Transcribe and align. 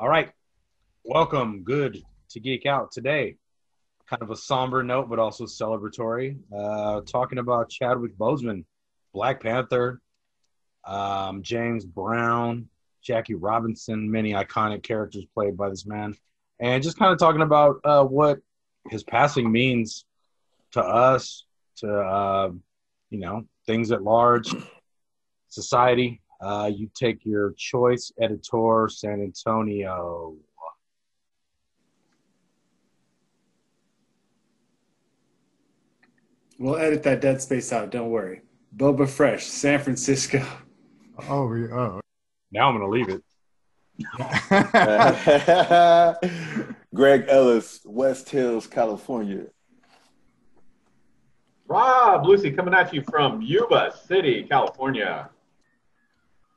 All 0.00 0.08
right. 0.08 0.30
Welcome. 1.04 1.62
Good 1.62 2.02
to 2.30 2.40
geek 2.40 2.64
out 2.64 2.90
today. 2.90 3.36
Kind 4.08 4.22
of 4.22 4.30
a 4.30 4.36
somber 4.36 4.82
note, 4.82 5.10
but 5.10 5.18
also 5.18 5.44
celebratory. 5.44 6.38
Uh, 6.50 7.02
talking 7.02 7.36
about 7.36 7.68
Chadwick 7.68 8.16
Boseman, 8.16 8.64
Black 9.12 9.42
Panther, 9.42 10.00
um, 10.86 11.42
James 11.42 11.84
Brown, 11.84 12.66
Jackie 13.02 13.34
Robinson, 13.34 14.10
many 14.10 14.32
iconic 14.32 14.82
characters 14.82 15.26
played 15.34 15.54
by 15.54 15.68
this 15.68 15.84
man, 15.84 16.16
and 16.58 16.82
just 16.82 16.98
kind 16.98 17.12
of 17.12 17.18
talking 17.18 17.42
about 17.42 17.76
uh, 17.84 18.02
what 18.02 18.38
his 18.88 19.04
passing 19.04 19.52
means 19.52 20.06
to 20.72 20.80
us, 20.80 21.44
to 21.76 21.94
uh, 21.94 22.50
you 23.10 23.18
know 23.18 23.44
things 23.66 23.92
at 23.92 24.02
large, 24.02 24.50
society. 25.50 26.22
Uh, 26.40 26.70
you 26.74 26.90
take 26.94 27.24
your 27.24 27.52
choice, 27.52 28.12
editor 28.20 28.88
San 28.90 29.20
Antonio. 29.20 30.34
We'll 36.58 36.76
edit 36.76 37.02
that 37.04 37.20
dead 37.20 37.40
space 37.40 37.72
out. 37.72 37.90
Don't 37.90 38.10
worry. 38.10 38.42
Boba 38.76 39.08
Fresh, 39.08 39.46
San 39.46 39.80
Francisco. 39.80 40.44
Oh, 41.28 41.46
we, 41.46 41.70
oh. 41.70 42.00
Now 42.52 42.68
I'm 42.68 42.76
gonna 42.76 42.88
leave 42.88 43.08
it. 43.08 43.22
Greg 46.94 47.24
Ellis, 47.28 47.80
West 47.84 48.30
Hills, 48.30 48.66
California. 48.66 49.44
Rob 51.68 52.26
Lucy 52.26 52.50
coming 52.50 52.74
at 52.74 52.92
you 52.94 53.02
from 53.02 53.42
Yuba 53.42 53.92
City, 54.06 54.44
California, 54.48 55.28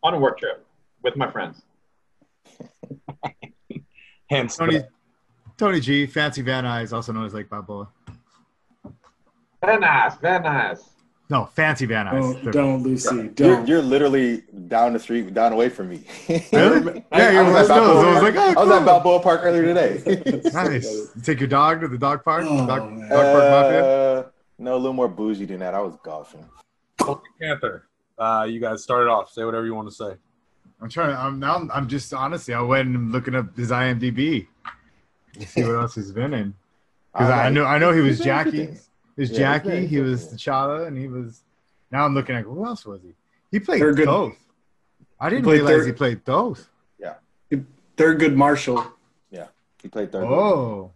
on 0.03 0.13
a 0.13 0.19
work 0.19 0.37
trip 0.39 0.65
with 1.01 1.15
my 1.15 1.29
friends. 1.31 1.61
Hence, 4.29 4.57
Tony, 4.57 4.79
the- 4.79 4.87
Tony 5.57 5.79
G, 5.79 6.05
Fancy 6.05 6.41
Van 6.41 6.63
Nuys, 6.65 6.93
also 6.93 7.11
known 7.13 7.25
as 7.25 7.33
Lake 7.33 7.49
Balboa. 7.49 7.87
Very 9.63 9.79
nice, 9.79 10.15
very 10.17 10.41
nice. 10.43 10.83
No, 11.29 11.45
Fancy 11.45 11.85
Van 11.85 12.05
Nuys. 12.07 12.43
Don't, 12.43 12.51
don't 12.51 12.83
Lucy. 12.83 13.15
You're, 13.15 13.27
Don't. 13.29 13.67
you're 13.67 13.81
literally 13.81 14.43
down 14.67 14.93
the 14.93 14.99
street, 14.99 15.33
down 15.33 15.53
away 15.53 15.69
from 15.69 15.89
me. 15.89 16.03
Really? 16.51 17.05
I, 17.11 17.17
Yeah, 17.19 17.31
you 17.31 17.37
I 17.39 17.41
were 17.43 17.47
was, 17.47 17.53
West 17.53 17.71
at 17.71 17.77
Balboa, 17.79 18.05
I 18.09 18.13
was 18.13 18.23
like, 18.23 18.35
oh, 18.35 18.39
I 18.41 18.45
was 18.63 18.69
at 18.71 18.77
cool. 18.77 18.85
Balboa 18.85 19.19
Park 19.21 19.41
earlier 19.43 19.63
today. 19.63 20.41
Nice. 20.53 20.83
You 21.15 21.21
take 21.21 21.39
your 21.39 21.47
dog 21.47 21.81
to 21.81 21.87
the 21.87 21.97
dog 21.97 22.23
park? 22.23 22.43
Oh, 22.47 22.57
dog, 22.67 22.67
dog 22.67 23.09
park 23.09 23.09
mafia? 23.09 23.85
Uh, 23.85 24.23
no, 24.59 24.75
a 24.75 24.77
little 24.77 24.93
more 24.93 25.07
bougie 25.07 25.45
than 25.45 25.59
that. 25.59 25.73
I 25.73 25.79
was 25.79 25.95
golfing. 26.03 26.45
Panther. 27.41 27.87
Uh, 28.17 28.45
you 28.49 28.59
guys 28.59 28.83
started 28.83 29.09
off. 29.09 29.31
Say 29.31 29.43
whatever 29.43 29.65
you 29.65 29.73
want 29.75 29.89
to 29.89 29.93
say. 29.95 30.15
I'm 30.81 30.89
trying. 30.89 31.09
To, 31.09 31.19
I'm 31.19 31.39
now. 31.39 31.67
I'm 31.73 31.87
just 31.87 32.13
honestly. 32.13 32.53
I 32.53 32.61
went 32.61 32.89
and 32.89 33.11
looking 33.11 33.35
up 33.35 33.55
his 33.55 33.71
IMDb 33.71 34.47
to 35.39 35.47
see 35.47 35.63
what 35.63 35.75
else 35.75 35.95
he's 35.95 36.11
been 36.11 36.33
in. 36.33 36.53
Because 37.13 37.29
I 37.29 37.49
know. 37.49 37.65
I 37.65 37.77
know 37.77 37.91
he 37.91 38.01
was 38.01 38.17
He's 38.19 38.25
been 38.25 38.29
in 38.35 38.39
a 38.39 38.43
few 38.43 38.51
Jackie. 38.51 38.65
things. 38.67 38.89
He 39.15 39.21
was 39.21 39.29
Yeah, 39.29 39.33
he's 39.33 39.37
Jackie. 39.39 39.69
been- 39.69 39.87
He 39.87 39.99
was 40.01 40.25
yeah. 40.25 40.31
T'Challa, 40.53 40.87
and 40.87 40.97
he 40.97 41.07
was. 41.07 41.43
Now 41.91 42.05
I'm 42.05 42.13
looking 42.13 42.35
at 42.35 42.43
who 42.43 42.65
else 42.65 42.85
was 42.85 43.01
he? 43.01 43.13
He 43.51 43.59
played 43.59 43.81
Thurgood- 43.81 44.05
Thoth. 44.05 44.37
I 45.19 45.29
didn't 45.29 45.43
played 45.45 45.61
realize 45.61 45.81
Thur- 45.81 45.85
he 45.87 45.91
played 45.93 46.25
Thoth. 46.25 46.69
good 47.97 48.35
Marshall. 48.35 48.83
Yeah. 49.29 49.47
He 49.81 49.87
played 49.87 50.11
third. 50.11 50.23
Oh, 50.25 50.91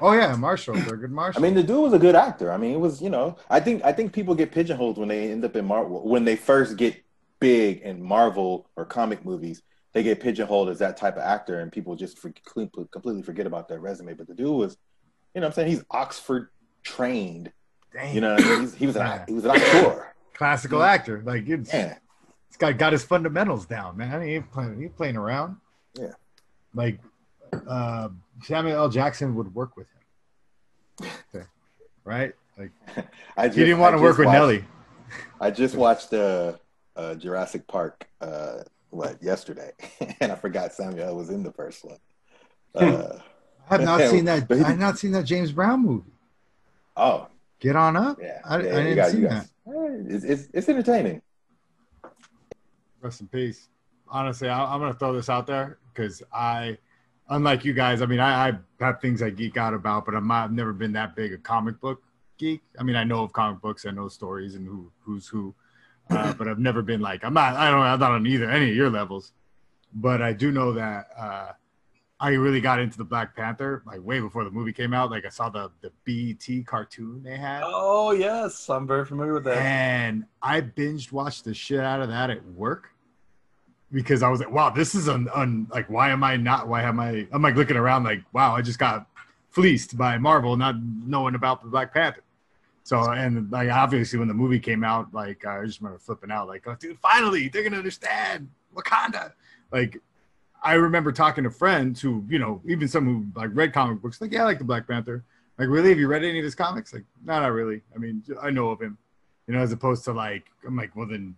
oh 0.00 0.12
yeah, 0.12 0.34
Marshall, 0.36 0.74
Thurgood 0.74 1.04
I 1.04 1.08
Marshall. 1.08 1.42
I 1.42 1.46
mean, 1.46 1.54
the 1.54 1.62
dude 1.62 1.82
was 1.82 1.92
a 1.92 1.98
good 1.98 2.14
actor. 2.14 2.52
I 2.52 2.56
mean, 2.56 2.72
it 2.72 2.80
was 2.80 3.00
you 3.02 3.10
know. 3.10 3.36
I 3.50 3.60
think 3.60 3.84
I 3.84 3.92
think 3.92 4.12
people 4.12 4.34
get 4.34 4.52
pigeonholed 4.52 4.98
when 4.98 5.08
they 5.08 5.30
end 5.30 5.44
up 5.44 5.56
in 5.56 5.64
Marvel 5.64 6.08
when 6.08 6.24
they 6.24 6.36
first 6.36 6.76
get 6.76 7.02
big 7.40 7.80
in 7.80 8.02
Marvel 8.02 8.68
or 8.76 8.84
comic 8.84 9.24
movies. 9.24 9.62
They 9.92 10.02
get 10.02 10.20
pigeonholed 10.20 10.70
as 10.70 10.78
that 10.78 10.96
type 10.96 11.16
of 11.16 11.22
actor, 11.22 11.60
and 11.60 11.70
people 11.70 11.96
just 11.96 12.18
for, 12.18 12.30
completely 12.30 13.22
forget 13.22 13.46
about 13.46 13.68
their 13.68 13.78
resume. 13.80 14.14
But 14.14 14.26
the 14.26 14.34
dude 14.34 14.54
was, 14.56 14.78
you 15.34 15.40
know, 15.40 15.46
what 15.46 15.50
I'm 15.50 15.52
saying 15.54 15.70
he's 15.70 15.84
Oxford 15.90 16.48
trained. 16.82 17.52
Dang. 17.92 18.14
You 18.14 18.22
know, 18.22 18.34
I 18.34 18.40
mean? 18.40 18.60
He's, 18.60 18.74
he 18.74 18.86
was 18.86 18.96
an 18.96 19.02
Yeah. 19.02 19.24
he 19.26 19.34
was 19.34 19.44
an 19.44 19.50
actor. 19.50 20.14
classical 20.32 20.82
actor. 20.82 21.22
Like 21.26 21.46
it's, 21.46 21.72
Yeah, 21.72 21.98
this 22.48 22.56
guy 22.56 22.72
got 22.72 22.92
his 22.92 23.04
fundamentals 23.04 23.66
down, 23.66 23.98
man. 23.98 24.22
He 24.22 24.34
ain't 24.34 24.50
playing. 24.50 24.78
He 24.78 24.84
ain't 24.84 24.96
playing 24.96 25.16
around. 25.16 25.56
Yeah. 25.98 26.12
Like 26.74 27.00
uh, 27.66 28.08
Samuel 28.42 28.76
L. 28.76 28.88
Jackson 28.88 29.34
would 29.34 29.54
work 29.54 29.76
with 29.76 29.86
him. 31.00 31.10
Okay. 31.34 31.46
Right? 32.04 32.32
Like 32.58 32.70
I 33.36 33.46
just, 33.46 33.58
he 33.58 33.64
didn't 33.64 33.80
want 33.80 33.94
I 33.94 33.98
to 33.98 34.02
work 34.02 34.12
just 34.16 34.18
with 34.20 34.28
Nelly. 34.28 34.64
I 35.40 35.50
just 35.50 35.74
watched 35.74 36.12
uh, 36.12 36.54
uh, 36.96 37.14
Jurassic 37.14 37.66
Park. 37.66 38.06
Uh, 38.20 38.62
what 38.90 39.22
yesterday, 39.22 39.72
and 40.20 40.30
I 40.30 40.34
forgot 40.34 40.72
Samuel 40.74 41.16
was 41.16 41.30
in 41.30 41.42
the 41.42 41.52
first 41.52 41.84
one. 41.84 41.96
Uh, 42.74 43.18
I 43.70 43.76
have 43.76 43.84
not 43.84 44.02
seen 44.10 44.26
that. 44.26 44.50
I 44.50 44.56
have 44.56 44.78
not 44.78 44.98
seen 44.98 45.12
that 45.12 45.24
James 45.24 45.50
Brown 45.52 45.82
movie. 45.84 46.12
oh, 46.96 47.28
Get 47.60 47.76
on 47.76 47.96
up. 47.96 48.18
yeah, 48.20 48.40
I, 48.44 48.56
yeah, 48.56 48.58
I 48.58 48.82
didn't 48.82 48.96
got- 48.96 49.10
see 49.12 49.20
that. 49.22 49.46
Eh, 49.66 50.14
It's, 50.14 50.24
it's 50.24 50.48
it's 50.52 50.68
entertaining. 50.68 51.22
Rest 53.00 53.20
in 53.20 53.28
peace. 53.28 53.68
Honestly, 54.08 54.48
I, 54.48 54.74
I'm 54.74 54.80
gonna 54.80 54.92
throw 54.94 55.12
this 55.14 55.28
out 55.30 55.46
there 55.46 55.78
because 55.94 56.22
I, 56.32 56.76
unlike 57.32 57.64
you 57.64 57.72
guys, 57.72 58.02
I 58.02 58.06
mean, 58.06 58.20
I, 58.20 58.48
I 58.48 58.58
have 58.80 59.00
things 59.00 59.22
I 59.22 59.30
geek 59.30 59.56
out 59.56 59.74
about, 59.74 60.04
but 60.04 60.14
I'm 60.14 60.26
not, 60.26 60.44
I've 60.44 60.52
never 60.52 60.72
been 60.72 60.92
that 60.92 61.16
big 61.16 61.32
a 61.32 61.38
comic 61.38 61.80
book 61.80 62.02
geek. 62.38 62.62
I 62.78 62.82
mean, 62.82 62.96
I 62.96 63.04
know 63.04 63.22
of 63.22 63.32
comic 63.32 63.60
books, 63.60 63.86
I 63.86 63.90
know 63.90 64.08
stories 64.08 64.54
and 64.54 64.66
who 64.66 64.90
who's 65.00 65.26
who, 65.28 65.54
uh, 66.10 66.32
but 66.38 66.48
I've 66.48 66.58
never 66.58 66.82
been 66.82 67.00
like 67.00 67.24
I'm 67.24 67.34
not. 67.34 67.54
I 67.56 67.70
don't. 67.70 67.80
I'm 67.80 67.98
not 67.98 68.12
on 68.12 68.26
either 68.26 68.50
any 68.50 68.70
of 68.70 68.76
your 68.76 68.90
levels, 68.90 69.32
but 69.94 70.20
I 70.20 70.32
do 70.32 70.50
know 70.50 70.72
that 70.72 71.08
uh, 71.16 71.52
I 72.20 72.30
really 72.30 72.60
got 72.60 72.80
into 72.80 72.98
the 72.98 73.04
Black 73.04 73.34
Panther 73.36 73.82
like 73.86 74.00
way 74.02 74.20
before 74.20 74.44
the 74.44 74.50
movie 74.50 74.72
came 74.72 74.92
out. 74.92 75.10
Like 75.10 75.24
I 75.24 75.30
saw 75.30 75.48
the 75.48 75.70
the 75.80 75.92
BET 76.04 76.66
cartoon 76.66 77.22
they 77.22 77.36
had. 77.36 77.62
Oh 77.64 78.10
yes, 78.12 78.68
I'm 78.68 78.86
very 78.86 79.04
familiar 79.04 79.34
with 79.34 79.44
that. 79.44 79.58
And 79.58 80.24
I 80.42 80.60
binged 80.60 81.12
watched 81.12 81.44
the 81.44 81.54
shit 81.54 81.80
out 81.80 82.00
of 82.02 82.08
that 82.08 82.30
at 82.30 82.44
work 82.46 82.88
because 83.92 84.22
I 84.22 84.28
was 84.28 84.40
like, 84.40 84.50
wow, 84.50 84.70
this 84.70 84.94
is 84.94 85.08
un, 85.08 85.28
un 85.34 85.66
like 85.70 85.88
why 85.90 86.10
am 86.10 86.24
I 86.24 86.36
not 86.36 86.68
why 86.68 86.82
am 86.82 86.98
I 86.98 87.26
I'm 87.32 87.42
like 87.42 87.56
looking 87.56 87.76
around 87.76 88.04
like, 88.04 88.22
wow, 88.32 88.54
I 88.54 88.62
just 88.62 88.78
got 88.78 89.06
fleeced 89.50 89.96
by 89.96 90.18
Marvel 90.18 90.56
not 90.56 90.76
knowing 90.82 91.34
about 91.34 91.62
the 91.62 91.68
Black 91.68 91.92
Panther. 91.92 92.22
So 92.84 93.00
and 93.10 93.50
like 93.50 93.70
obviously 93.70 94.18
when 94.18 94.28
the 94.28 94.34
movie 94.34 94.60
came 94.60 94.82
out, 94.82 95.12
like 95.12 95.44
I 95.44 95.64
just 95.64 95.80
remember 95.80 95.98
flipping 95.98 96.30
out, 96.30 96.48
like, 96.48 96.66
oh 96.66 96.76
dude, 96.78 96.98
finally 96.98 97.48
they're 97.48 97.62
gonna 97.62 97.76
understand 97.76 98.48
Wakanda. 98.74 99.32
Like 99.70 99.98
I 100.62 100.74
remember 100.74 101.10
talking 101.10 101.44
to 101.44 101.50
friends 101.50 102.00
who, 102.00 102.24
you 102.28 102.38
know, 102.38 102.62
even 102.66 102.86
some 102.86 103.04
who 103.04 103.26
like 103.38 103.50
read 103.52 103.72
comic 103.72 104.00
books, 104.00 104.20
like, 104.20 104.32
yeah, 104.32 104.42
I 104.42 104.44
like 104.44 104.58
the 104.58 104.64
Black 104.64 104.86
Panther. 104.86 105.24
Like, 105.58 105.68
really? 105.68 105.90
Have 105.90 105.98
you 105.98 106.06
read 106.06 106.24
any 106.24 106.38
of 106.38 106.44
his 106.44 106.54
comics? 106.54 106.94
Like, 106.94 107.04
no, 107.24 107.40
not 107.40 107.52
really. 107.52 107.82
I 107.94 107.98
mean, 107.98 108.22
I 108.40 108.50
know 108.50 108.70
of 108.70 108.80
him, 108.80 108.96
you 109.46 109.54
know, 109.54 109.60
as 109.60 109.72
opposed 109.72 110.04
to 110.04 110.12
like, 110.12 110.46
I'm 110.66 110.76
like, 110.76 110.94
well, 110.96 111.06
then, 111.06 111.36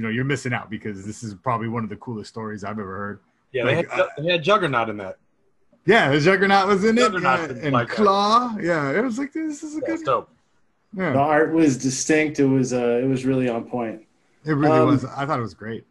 you 0.00 0.06
know, 0.06 0.08
you're 0.10 0.24
missing 0.24 0.54
out 0.54 0.70
because 0.70 1.04
this 1.04 1.22
is 1.22 1.34
probably 1.34 1.68
one 1.68 1.84
of 1.84 1.90
the 1.90 1.96
coolest 1.96 2.30
stories 2.30 2.64
I've 2.64 2.78
ever 2.78 2.96
heard. 2.96 3.20
Yeah, 3.52 3.64
they 3.66 3.74
had, 3.74 3.88
Like, 3.88 4.08
they 4.16 4.32
had 4.32 4.42
Juggernaut 4.42 4.88
in 4.88 4.96
that. 4.96 5.18
Yeah, 5.84 6.10
the 6.10 6.18
Juggernaut 6.20 6.66
was 6.68 6.84
in 6.86 6.96
it, 6.96 7.12
yeah, 7.12 7.44
and 7.50 7.72
like 7.72 7.88
that. 7.88 7.96
Claw. 7.96 8.56
Yeah, 8.58 8.96
it 8.98 9.02
was 9.04 9.18
like 9.18 9.34
this 9.34 9.62
is 9.62 9.76
a 9.76 9.80
That's 9.80 10.00
good. 10.02 10.06
dope. 10.06 10.30
The 10.94 11.18
art 11.18 11.52
was 11.52 11.76
distinct. 11.76 12.40
It 12.40 12.46
was 12.46 12.72
uh, 12.72 12.98
it 13.02 13.06
was 13.06 13.26
really 13.26 13.48
on 13.50 13.64
point. 13.64 14.06
it 14.46 14.52
really 14.52 14.78
Um, 14.78 14.86
was. 14.88 15.04
I 15.04 15.26
thought 15.26 15.38
it 15.38 15.42
was 15.42 15.52
great. 15.54 15.84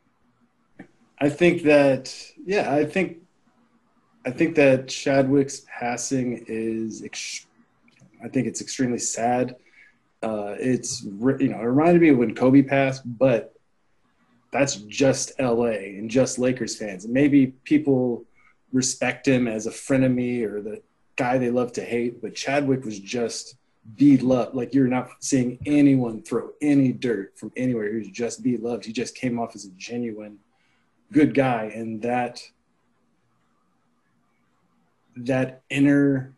I 1.20 1.30
think 1.30 1.62
that 1.64 2.12
yeah, 2.44 2.74
I 2.74 2.84
think 2.86 3.18
I 4.26 4.32
think 4.32 4.56
that 4.56 4.88
Chadwick's 4.88 5.62
passing 5.80 6.44
is 6.48 7.04
ex- 7.04 7.46
I 8.24 8.28
think 8.28 8.48
it's 8.48 8.62
extremely 8.62 9.00
sad. 9.00 9.56
Uh, 10.24 10.56
it's 10.60 11.06
re- 11.20 11.38
you 11.40 11.50
know 11.50 11.60
it 11.60 11.64
reminded 11.66 12.02
me 12.02 12.10
of 12.10 12.18
when 12.18 12.34
Kobe 12.36 12.64
passed, 12.64 13.04
but 13.06 13.54
that's 14.52 14.76
just 14.76 15.34
L.A. 15.40 15.96
and 15.98 16.10
just 16.10 16.40
Lakers 16.40 16.78
fans. 16.78 17.06
And 17.06 17.14
maybe 17.14 17.48
people 17.48 18.26
respect 18.72 19.28
him 19.28 19.48
as 19.48 19.68
a 19.68 19.72
frenemy 19.72 20.44
or 20.44 20.62
the 20.62 20.82
guy 21.16 21.38
they 21.38 21.50
love 21.50 21.72
to 21.74 21.84
hate, 21.84 22.22
but 22.22 22.36
Chadwick 22.36 22.86
was 22.86 23.00
just 23.00 23.56
beloved. 23.96 24.56
Like 24.56 24.74
you're 24.74 24.88
not 24.88 25.10
seeing 25.20 25.60
anyone 25.66 26.22
throw 26.22 26.52
any 26.62 26.92
dirt 26.92 27.38
from 27.38 27.52
anywhere. 27.58 27.92
He 27.92 28.00
was 28.00 28.10
just 28.10 28.44
beloved. 28.44 28.86
He 28.86 28.94
just 28.94 29.16
came 29.16 29.40
off 29.40 29.56
as 29.56 29.66
a 29.66 29.72
genuine 29.72 30.40
good 31.12 31.34
guy 31.34 31.72
and 31.76 32.02
that 32.04 32.42
that 35.16 35.64
inner 35.70 36.34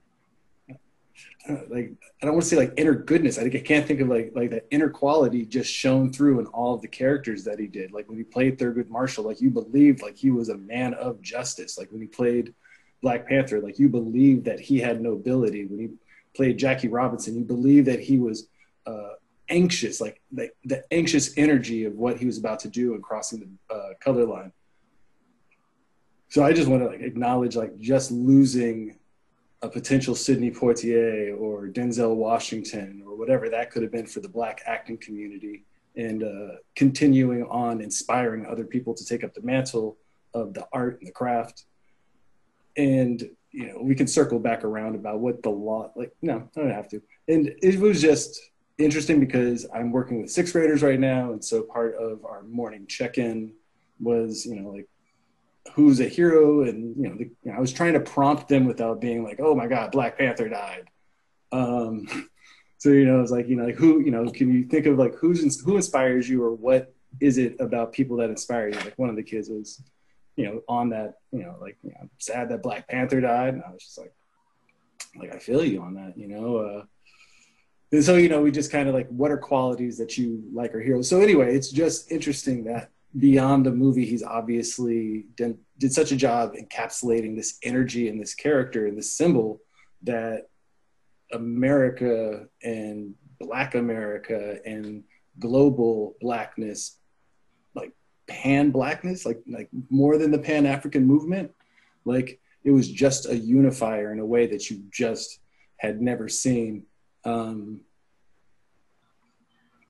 like 1.69 1.91
I 2.21 2.25
don't 2.25 2.33
want 2.33 2.43
to 2.43 2.49
say 2.49 2.57
like 2.57 2.73
inner 2.77 2.93
goodness. 2.93 3.37
I 3.37 3.43
think 3.43 3.55
I 3.55 3.59
can't 3.59 3.87
think 3.87 4.01
of 4.01 4.07
like 4.07 4.31
like 4.35 4.49
that 4.51 4.67
inner 4.71 4.89
quality 4.89 5.45
just 5.45 5.71
shown 5.71 6.11
through 6.11 6.39
in 6.39 6.45
all 6.47 6.73
of 6.73 6.81
the 6.81 6.87
characters 6.87 7.43
that 7.45 7.59
he 7.59 7.67
did. 7.67 7.91
Like 7.91 8.07
when 8.09 8.17
he 8.17 8.23
played 8.23 8.57
Thurgood 8.57 8.89
Marshall, 8.89 9.25
like 9.25 9.41
you 9.41 9.49
believed 9.49 10.01
like 10.01 10.17
he 10.17 10.31
was 10.31 10.49
a 10.49 10.57
man 10.57 10.93
of 10.95 11.21
justice. 11.21 11.77
Like 11.77 11.91
when 11.91 12.01
he 12.01 12.07
played 12.07 12.53
Black 13.01 13.27
Panther, 13.27 13.59
like 13.59 13.79
you 13.79 13.89
believed 13.89 14.45
that 14.45 14.59
he 14.59 14.79
had 14.79 15.01
nobility. 15.01 15.65
When 15.65 15.79
he 15.79 15.89
played 16.35 16.57
Jackie 16.57 16.87
Robinson, 16.87 17.35
you 17.35 17.43
believed 17.43 17.87
that 17.87 17.99
he 17.99 18.17
was 18.17 18.47
uh, 18.85 19.13
anxious, 19.49 20.01
like 20.01 20.21
the, 20.31 20.49
the 20.65 20.83
anxious 20.91 21.37
energy 21.37 21.85
of 21.85 21.93
what 21.93 22.17
he 22.17 22.25
was 22.25 22.37
about 22.37 22.59
to 22.61 22.69
do 22.69 22.93
and 22.93 23.03
crossing 23.03 23.57
the 23.69 23.75
uh, 23.75 23.89
color 23.99 24.25
line. 24.25 24.51
so 26.29 26.43
I 26.43 26.53
just 26.53 26.67
want 26.67 26.83
to 26.83 26.87
like 26.87 27.01
acknowledge 27.01 27.55
like 27.55 27.77
just 27.79 28.11
losing 28.11 28.97
a 29.61 29.69
potential 29.69 30.15
Sidney 30.15 30.51
Poitier 30.51 31.39
or 31.39 31.67
Denzel 31.67 32.15
Washington 32.15 33.03
or 33.05 33.15
whatever 33.15 33.49
that 33.49 33.69
could 33.69 33.83
have 33.83 33.91
been 33.91 34.07
for 34.07 34.19
the 34.19 34.29
black 34.29 34.61
acting 34.65 34.97
community 34.97 35.63
and 35.95 36.23
uh, 36.23 36.55
continuing 36.75 37.43
on 37.43 37.81
inspiring 37.81 38.45
other 38.45 38.63
people 38.63 38.93
to 38.93 39.05
take 39.05 39.23
up 39.23 39.33
the 39.33 39.41
mantle 39.41 39.97
of 40.33 40.53
the 40.53 40.67
art 40.71 40.97
and 40.99 41.07
the 41.07 41.11
craft. 41.11 41.65
And, 42.77 43.21
you 43.51 43.67
know, 43.67 43.81
we 43.81 43.93
can 43.93 44.07
circle 44.07 44.39
back 44.39 44.63
around 44.63 44.95
about 44.95 45.19
what 45.19 45.43
the 45.43 45.49
law, 45.49 45.91
like, 45.95 46.15
no, 46.21 46.47
I 46.55 46.59
don't 46.59 46.71
have 46.71 46.87
to. 46.89 47.01
And 47.27 47.53
it 47.61 47.79
was 47.79 48.01
just 48.01 48.39
interesting 48.77 49.19
because 49.19 49.67
I'm 49.75 49.91
working 49.91 50.21
with 50.21 50.31
sixth 50.31 50.53
graders 50.53 50.81
right 50.81 50.99
now. 50.99 51.33
And 51.33 51.43
so 51.43 51.63
part 51.63 51.95
of 51.95 52.25
our 52.25 52.43
morning 52.43 52.87
check 52.87 53.17
in 53.17 53.53
was, 53.99 54.45
you 54.45 54.55
know, 54.59 54.69
like, 54.69 54.87
who's 55.73 55.99
a 55.99 56.07
hero? 56.07 56.63
And, 56.63 56.95
you 56.95 57.09
know, 57.09 57.15
the, 57.15 57.25
you 57.43 57.51
know, 57.51 57.57
I 57.57 57.59
was 57.59 57.73
trying 57.73 57.93
to 57.93 57.99
prompt 57.99 58.47
them 58.47 58.65
without 58.65 59.01
being 59.01 59.23
like, 59.23 59.39
oh 59.39 59.55
my 59.55 59.67
God, 59.67 59.91
Black 59.91 60.17
Panther 60.17 60.49
died. 60.49 60.89
Um, 61.51 62.07
so 62.81 62.89
you 62.89 63.05
know 63.05 63.21
it's 63.21 63.29
like 63.29 63.47
you 63.47 63.55
know 63.55 63.65
like 63.65 63.75
who 63.75 63.99
you 63.99 64.09
know 64.09 64.27
can 64.31 64.51
you 64.51 64.63
think 64.63 64.87
of 64.87 64.97
like 64.97 65.13
who's 65.15 65.61
who 65.61 65.75
inspires 65.75 66.27
you 66.27 66.43
or 66.43 66.51
what 66.51 66.93
is 67.19 67.37
it 67.37 67.55
about 67.59 67.93
people 67.93 68.17
that 68.17 68.31
inspire 68.31 68.69
you 68.69 68.79
like 68.79 68.97
one 68.97 69.09
of 69.09 69.15
the 69.15 69.21
kids 69.21 69.49
was 69.49 69.83
you 70.35 70.45
know 70.45 70.61
on 70.67 70.89
that 70.89 71.13
you 71.31 71.43
know 71.43 71.55
like 71.61 71.77
you 71.83 71.91
know, 71.91 72.09
sad 72.17 72.49
that 72.49 72.63
black 72.63 72.87
panther 72.87 73.21
died 73.21 73.53
and 73.53 73.63
i 73.63 73.71
was 73.71 73.83
just 73.83 73.99
like 73.99 74.11
like 75.19 75.31
i 75.31 75.37
feel 75.37 75.63
you 75.63 75.79
on 75.79 75.93
that 75.93 76.17
you 76.17 76.27
know 76.27 76.57
uh 76.57 76.83
and 77.91 78.03
so 78.03 78.15
you 78.15 78.29
know 78.29 78.41
we 78.41 78.49
just 78.49 78.71
kind 78.71 78.89
of 78.89 78.95
like 78.95 79.07
what 79.09 79.29
are 79.29 79.37
qualities 79.37 79.99
that 79.99 80.17
you 80.17 80.43
like 80.51 80.73
or 80.73 80.79
heroes 80.79 81.07
so 81.07 81.21
anyway 81.21 81.55
it's 81.55 81.69
just 81.69 82.11
interesting 82.11 82.63
that 82.63 82.89
beyond 83.17 83.65
the 83.65 83.71
movie 83.71 84.05
he's 84.05 84.23
obviously 84.23 85.25
did, 85.35 85.57
did 85.77 85.91
such 85.91 86.11
a 86.11 86.15
job 86.15 86.53
encapsulating 86.53 87.35
this 87.35 87.57
energy 87.63 88.07
and 88.07 88.21
this 88.21 88.33
character 88.33 88.87
and 88.87 88.97
this 88.97 89.13
symbol 89.13 89.59
that 90.03 90.47
America 91.33 92.47
and 92.63 93.13
Black 93.39 93.75
America 93.75 94.59
and 94.65 95.03
global 95.39 96.15
blackness, 96.21 96.97
like 97.73 97.91
pan 98.27 98.71
blackness, 98.71 99.25
like 99.25 99.41
like 99.47 99.69
more 99.89 100.17
than 100.17 100.31
the 100.31 100.39
pan 100.39 100.65
African 100.65 101.05
movement, 101.05 101.51
like 102.05 102.39
it 102.63 102.71
was 102.71 102.89
just 102.89 103.27
a 103.27 103.35
unifier 103.35 104.11
in 104.11 104.19
a 104.19 104.25
way 104.25 104.45
that 104.47 104.69
you 104.69 104.83
just 104.91 105.39
had 105.77 106.01
never 106.01 106.29
seen. 106.29 106.83
Um, 107.25 107.81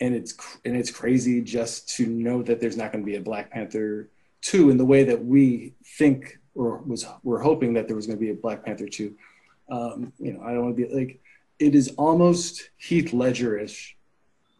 and 0.02 0.16
it's 0.16 0.36
and 0.66 0.76
it's 0.76 0.92
crazy 0.92 1.42
just 1.42 1.88
to 1.96 2.08
know 2.08 2.42
that 2.42 2.60
there's 2.60 2.76
not 2.76 2.92
going 2.92 3.06
to 3.06 3.10
be 3.10 3.16
a 3.16 3.22
Black 3.22 3.52
Panther 3.52 4.10
two 4.42 4.72
in 4.72 4.78
the 4.78 4.86
way 4.86 5.04
that 5.04 5.24
we 5.24 5.74
think 5.98 6.40
or 6.56 6.80
was 6.80 7.06
we're 7.24 7.42
hoping 7.42 7.74
that 7.76 7.88
there 7.88 7.96
was 7.96 8.08
going 8.08 8.18
to 8.18 8.22
be 8.22 8.32
a 8.32 8.36
Black 8.36 8.66
Panther 8.66 8.88
two. 8.88 9.16
Um, 9.70 10.12
you 10.20 10.34
know, 10.34 10.42
I 10.44 10.52
don't 10.52 10.66
want 10.66 10.76
to 10.76 10.88
be 10.88 10.94
like 10.94 11.22
it 11.60 11.76
is 11.76 11.94
almost 11.98 12.72
Heath 12.78 13.14
Ledger-ish 13.14 13.96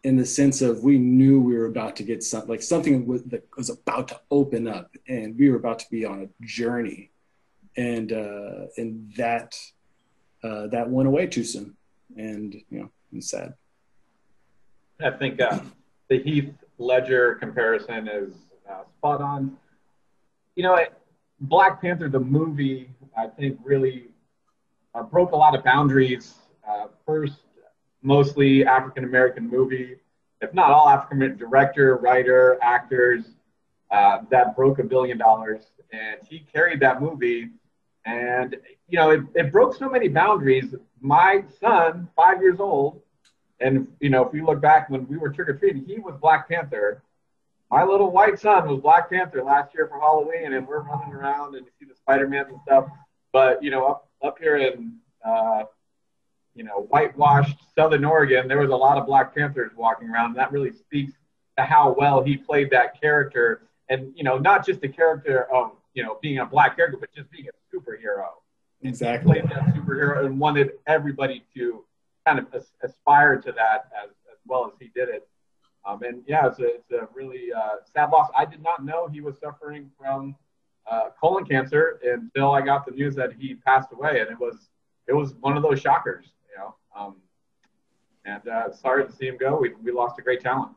in 0.04 0.16
the 0.16 0.24
sense 0.24 0.62
of 0.62 0.82
we 0.82 0.98
knew 0.98 1.40
we 1.40 1.56
were 1.56 1.66
about 1.66 1.96
to 1.96 2.02
get 2.04 2.22
something 2.22 2.48
like 2.48 2.62
something 2.62 3.06
that 3.26 3.44
was 3.56 3.68
about 3.68 4.08
to 4.08 4.20
open 4.30 4.68
up 4.68 4.94
and 5.08 5.36
we 5.38 5.50
were 5.50 5.56
about 5.56 5.80
to 5.80 5.86
be 5.90 6.04
on 6.04 6.22
a 6.22 6.46
journey. 6.46 7.10
And 7.76 8.12
uh, 8.12 8.66
and 8.76 9.12
that 9.16 9.56
uh, 10.44 10.68
that 10.68 10.88
went 10.88 11.08
away 11.08 11.26
too 11.26 11.44
soon. 11.44 11.76
And 12.16 12.54
you 12.70 12.80
know 12.80 12.90
it's 13.12 13.30
sad 13.30 13.54
i 15.04 15.10
think 15.10 15.40
uh, 15.40 15.58
the 16.08 16.18
heath 16.22 16.50
ledger 16.78 17.34
comparison 17.36 18.08
is 18.08 18.34
uh, 18.70 18.82
spot 18.98 19.20
on 19.20 19.56
you 20.56 20.62
know 20.62 20.78
black 21.40 21.80
panther 21.80 22.08
the 22.08 22.20
movie 22.20 22.90
i 23.16 23.26
think 23.26 23.58
really 23.64 24.08
uh, 24.94 25.02
broke 25.02 25.32
a 25.32 25.36
lot 25.36 25.54
of 25.54 25.64
boundaries 25.64 26.34
uh, 26.68 26.86
first 27.06 27.38
mostly 28.02 28.66
African 28.66 29.04
American 29.04 29.48
movie, 29.48 29.96
if 30.40 30.52
not 30.52 30.70
all 30.70 30.88
African 30.88 31.18
American 31.18 31.38
director, 31.38 31.96
writer, 31.96 32.58
actors 32.60 33.24
uh, 33.90 34.18
that 34.30 34.56
broke 34.56 34.78
a 34.80 34.84
billion 34.84 35.16
dollars. 35.16 35.62
And 35.92 36.20
he 36.28 36.40
carried 36.52 36.80
that 36.80 37.00
movie. 37.00 37.50
And, 38.04 38.56
you 38.88 38.98
know, 38.98 39.10
it, 39.10 39.20
it 39.34 39.52
broke 39.52 39.76
so 39.76 39.88
many 39.88 40.08
boundaries. 40.08 40.74
My 41.00 41.44
son, 41.60 42.08
five 42.16 42.42
years 42.42 42.58
old, 42.58 43.00
and, 43.62 43.86
you 44.00 44.10
know, 44.10 44.26
if 44.26 44.34
you 44.34 44.44
look 44.44 44.60
back 44.60 44.90
when 44.90 45.06
we 45.08 45.16
were 45.16 45.30
trick 45.30 45.48
or 45.48 45.54
treating, 45.54 45.84
he 45.84 45.98
was 45.98 46.14
Black 46.20 46.48
Panther. 46.48 47.02
My 47.70 47.84
little 47.84 48.10
white 48.10 48.38
son 48.38 48.68
was 48.68 48.80
Black 48.80 49.08
Panther 49.10 49.42
last 49.42 49.74
year 49.74 49.86
for 49.86 49.98
Halloween, 49.98 50.52
and 50.52 50.66
we're 50.66 50.82
running 50.82 51.14
around 51.14 51.54
and 51.54 51.64
you 51.64 51.72
see 51.78 51.86
the 51.86 51.94
Spider 51.96 52.28
Man 52.28 52.46
and 52.46 52.60
stuff. 52.66 52.86
But, 53.32 53.62
you 53.62 53.70
know, 53.70 53.86
up, 53.86 54.08
up 54.22 54.38
here 54.38 54.56
in, 54.56 54.96
uh, 55.24 55.62
you 56.54 56.64
know, 56.64 56.86
whitewashed 56.90 57.56
Southern 57.74 58.04
Oregon, 58.04 58.46
there 58.46 58.60
was 58.60 58.70
a 58.70 58.76
lot 58.76 58.98
of 58.98 59.06
Black 59.06 59.34
Panthers 59.34 59.72
walking 59.74 60.10
around. 60.10 60.32
And 60.32 60.36
that 60.36 60.52
really 60.52 60.72
speaks 60.72 61.14
to 61.56 61.64
how 61.64 61.94
well 61.98 62.22
he 62.22 62.36
played 62.36 62.68
that 62.70 63.00
character. 63.00 63.62
And, 63.88 64.12
you 64.14 64.24
know, 64.24 64.36
not 64.38 64.66
just 64.66 64.80
the 64.80 64.88
character 64.88 65.44
of, 65.52 65.72
you 65.94 66.02
know, 66.02 66.18
being 66.20 66.38
a 66.38 66.46
black 66.46 66.76
character, 66.76 66.98
but 66.98 67.10
just 67.14 67.30
being 67.30 67.46
a 67.48 67.76
superhero. 67.76 68.28
Exactly. 68.82 69.40
He 69.40 69.46
played 69.46 69.50
that 69.50 69.74
superhero 69.74 70.26
and 70.26 70.38
wanted 70.38 70.72
everybody 70.86 71.44
to 71.54 71.84
kind 72.26 72.38
of 72.38 72.46
aspire 72.82 73.40
to 73.40 73.52
that 73.52 73.90
as, 74.02 74.10
as 74.30 74.38
well 74.46 74.66
as 74.66 74.72
he 74.80 74.90
did 74.94 75.08
it. 75.08 75.28
Um, 75.84 76.02
and 76.02 76.22
yeah, 76.26 76.46
it's 76.46 76.60
a, 76.60 76.76
it's 76.76 76.90
a 76.92 77.08
really 77.14 77.52
uh, 77.52 77.76
sad 77.92 78.10
loss. 78.10 78.30
I 78.36 78.44
did 78.44 78.62
not 78.62 78.84
know 78.84 79.08
he 79.08 79.20
was 79.20 79.38
suffering 79.38 79.90
from 79.98 80.36
uh, 80.90 81.08
colon 81.20 81.44
cancer 81.44 82.00
until 82.04 82.52
I 82.52 82.60
got 82.60 82.86
the 82.86 82.92
news 82.92 83.14
that 83.16 83.32
he 83.32 83.54
passed 83.54 83.88
away. 83.92 84.20
And 84.20 84.30
it 84.30 84.38
was, 84.38 84.68
it 85.08 85.12
was 85.12 85.34
one 85.40 85.56
of 85.56 85.62
those 85.62 85.80
shockers. 85.80 86.26
You 86.50 86.58
know. 86.58 86.74
Um, 86.96 87.16
and 88.24 88.46
uh, 88.46 88.72
sorry 88.72 89.04
to 89.04 89.12
see 89.12 89.26
him 89.26 89.36
go. 89.36 89.58
We, 89.60 89.72
we 89.82 89.90
lost 89.90 90.18
a 90.18 90.22
great 90.22 90.40
talent. 90.40 90.70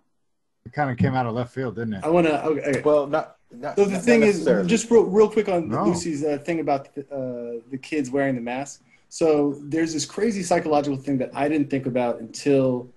It 0.66 0.74
kind 0.74 0.90
of 0.90 0.98
came 0.98 1.14
out 1.14 1.28
of 1.28 1.36
left 1.36 1.54
field, 1.54 1.76
didn't 1.76 1.94
it? 1.94 2.04
I 2.04 2.10
want 2.10 2.26
to. 2.26 2.44
Okay. 2.44 2.82
Well, 2.84 3.06
not. 3.06 3.38
not 3.52 3.76
so 3.76 3.86
the 3.86 3.92
not 3.92 4.02
thing 4.02 4.24
is, 4.24 4.46
just 4.66 4.90
real, 4.90 5.04
real 5.04 5.30
quick 5.30 5.48
on 5.48 5.70
No. 5.70 5.84
Lucy's 5.84 6.24
uh, 6.24 6.40
thing 6.40 6.60
about 6.60 6.96
the, 6.96 7.02
uh, 7.02 7.62
the 7.70 7.78
kids 7.78 8.10
wearing 8.10 8.34
the 8.34 8.42
mask. 8.42 8.82
So 9.16 9.56
there's 9.62 9.94
this 9.94 10.06
crazy 10.06 10.44
psychological 10.44 10.98
thing 10.98 11.20
that 11.20 11.32
I 11.34 11.48
didn't 11.48 11.70
think 11.70 11.86
about 11.86 12.20
until 12.20 12.92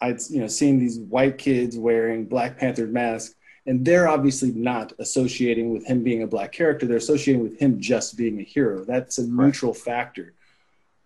I'd 0.00 0.20
you 0.28 0.40
know 0.40 0.48
seen 0.48 0.80
these 0.80 0.98
white 0.98 1.38
kids 1.38 1.78
wearing 1.78 2.24
Black 2.24 2.58
Panther 2.58 2.88
masks, 2.88 3.36
and 3.66 3.84
they're 3.84 4.08
obviously 4.08 4.50
not 4.50 4.92
associating 4.98 5.72
with 5.72 5.86
him 5.86 6.02
being 6.02 6.24
a 6.24 6.26
black 6.26 6.50
character. 6.50 6.86
They're 6.86 6.96
associating 6.96 7.44
with 7.44 7.56
him 7.60 7.78
just 7.80 8.16
being 8.16 8.40
a 8.40 8.42
hero. 8.42 8.84
That's 8.84 9.18
a 9.18 9.28
neutral 9.28 9.72
factor. 9.72 10.34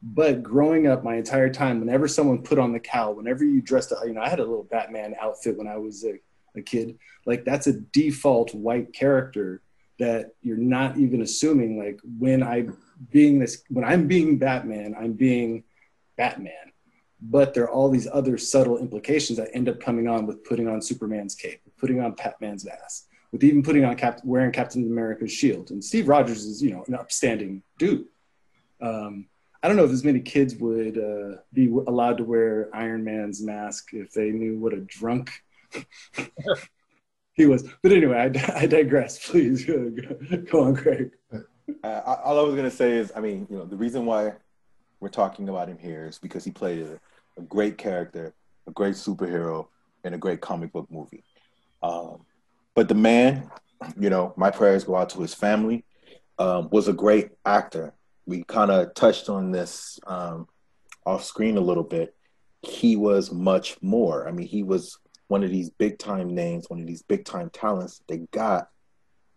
But 0.02 0.42
growing 0.42 0.86
up 0.86 1.04
my 1.04 1.16
entire 1.16 1.50
time, 1.50 1.78
whenever 1.78 2.08
someone 2.08 2.40
put 2.40 2.58
on 2.58 2.72
the 2.72 2.80
cowl, 2.80 3.16
whenever 3.16 3.44
you 3.44 3.60
dressed 3.60 3.92
up, 3.92 3.98
you 4.06 4.14
know, 4.14 4.22
I 4.22 4.30
had 4.30 4.40
a 4.40 4.46
little 4.46 4.64
Batman 4.64 5.14
outfit 5.20 5.58
when 5.58 5.68
I 5.68 5.76
was 5.76 6.06
a, 6.06 6.14
a 6.58 6.62
kid. 6.62 6.98
Like 7.26 7.44
that's 7.44 7.66
a 7.66 7.74
default 7.74 8.54
white 8.54 8.94
character 8.94 9.60
that 9.98 10.30
you're 10.40 10.56
not 10.56 10.96
even 10.96 11.20
assuming. 11.20 11.78
Like 11.78 12.00
when 12.18 12.42
I 12.42 12.68
being 13.10 13.38
this, 13.38 13.62
when 13.68 13.84
I'm 13.84 14.06
being 14.06 14.38
Batman, 14.38 14.94
I'm 14.98 15.12
being 15.12 15.64
Batman. 16.16 16.52
But 17.20 17.54
there 17.54 17.64
are 17.64 17.70
all 17.70 17.88
these 17.88 18.08
other 18.12 18.36
subtle 18.36 18.78
implications 18.78 19.38
that 19.38 19.48
end 19.54 19.68
up 19.68 19.80
coming 19.80 20.08
on 20.08 20.26
with 20.26 20.44
putting 20.44 20.68
on 20.68 20.82
Superman's 20.82 21.34
cape, 21.34 21.60
putting 21.78 22.00
on 22.00 22.12
Batman's 22.12 22.64
mask, 22.64 23.06
with 23.32 23.42
even 23.42 23.62
putting 23.62 23.84
on 23.84 23.96
Cap- 23.96 24.20
wearing 24.24 24.52
Captain 24.52 24.84
America's 24.84 25.32
shield. 25.32 25.70
And 25.70 25.82
Steve 25.82 26.08
Rogers 26.08 26.44
is, 26.44 26.62
you 26.62 26.72
know, 26.72 26.84
an 26.86 26.94
upstanding 26.94 27.62
dude. 27.78 28.06
Um, 28.80 29.26
I 29.62 29.68
don't 29.68 29.78
know 29.78 29.84
if 29.84 29.92
as 29.92 30.04
many 30.04 30.20
kids 30.20 30.54
would 30.56 30.98
uh, 30.98 31.40
be 31.54 31.68
allowed 31.68 32.18
to 32.18 32.24
wear 32.24 32.68
Iron 32.74 33.02
Man's 33.02 33.42
mask 33.42 33.94
if 33.94 34.12
they 34.12 34.30
knew 34.30 34.58
what 34.58 34.74
a 34.74 34.80
drunk 34.80 35.30
he 37.32 37.46
was. 37.46 37.66
But 37.82 37.92
anyway, 37.92 38.18
I, 38.18 38.58
I 38.60 38.66
digress. 38.66 39.26
Please 39.30 39.64
go, 39.64 39.90
go 40.50 40.64
on, 40.64 40.76
Craig. 40.76 41.12
Uh, 41.82 42.18
all 42.24 42.38
I 42.38 42.42
was 42.42 42.54
gonna 42.54 42.70
say 42.70 42.92
is, 42.92 43.12
I 43.16 43.20
mean, 43.20 43.46
you 43.50 43.58
know, 43.58 43.64
the 43.64 43.76
reason 43.76 44.06
why 44.06 44.32
we're 45.00 45.08
talking 45.08 45.48
about 45.48 45.68
him 45.68 45.78
here 45.78 46.06
is 46.06 46.18
because 46.18 46.44
he 46.44 46.50
played 46.50 46.82
a, 46.82 47.00
a 47.38 47.42
great 47.42 47.78
character, 47.78 48.34
a 48.66 48.70
great 48.70 48.94
superhero, 48.94 49.68
in 50.04 50.14
a 50.14 50.18
great 50.18 50.40
comic 50.40 50.72
book 50.72 50.86
movie. 50.90 51.24
Um, 51.82 52.24
but 52.74 52.88
the 52.88 52.94
man, 52.94 53.50
you 53.98 54.10
know, 54.10 54.32
my 54.36 54.50
prayers 54.50 54.84
go 54.84 54.96
out 54.96 55.10
to 55.10 55.20
his 55.20 55.34
family. 55.34 55.84
Um, 56.36 56.68
was 56.72 56.88
a 56.88 56.92
great 56.92 57.30
actor. 57.44 57.94
We 58.26 58.42
kind 58.42 58.70
of 58.72 58.92
touched 58.94 59.28
on 59.28 59.52
this 59.52 60.00
um, 60.06 60.48
off 61.06 61.22
screen 61.22 61.56
a 61.56 61.60
little 61.60 61.84
bit. 61.84 62.16
He 62.62 62.96
was 62.96 63.30
much 63.30 63.80
more. 63.82 64.26
I 64.26 64.32
mean, 64.32 64.48
he 64.48 64.64
was 64.64 64.98
one 65.28 65.44
of 65.44 65.50
these 65.50 65.70
big 65.70 65.98
time 65.98 66.34
names, 66.34 66.68
one 66.68 66.80
of 66.80 66.86
these 66.86 67.02
big 67.02 67.24
time 67.24 67.50
talents 67.50 68.02
they 68.08 68.18
got 68.32 68.68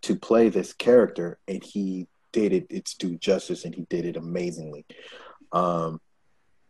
to 0.04 0.16
play 0.16 0.50
this 0.50 0.74
character, 0.74 1.38
and 1.48 1.64
he 1.64 2.08
did 2.38 2.54
it 2.54 2.68
its 2.70 2.94
due 2.94 3.18
justice, 3.18 3.66
and 3.66 3.74
he 3.74 3.82
did 3.90 4.06
it 4.06 4.16
amazingly. 4.16 4.86
Um, 5.52 6.00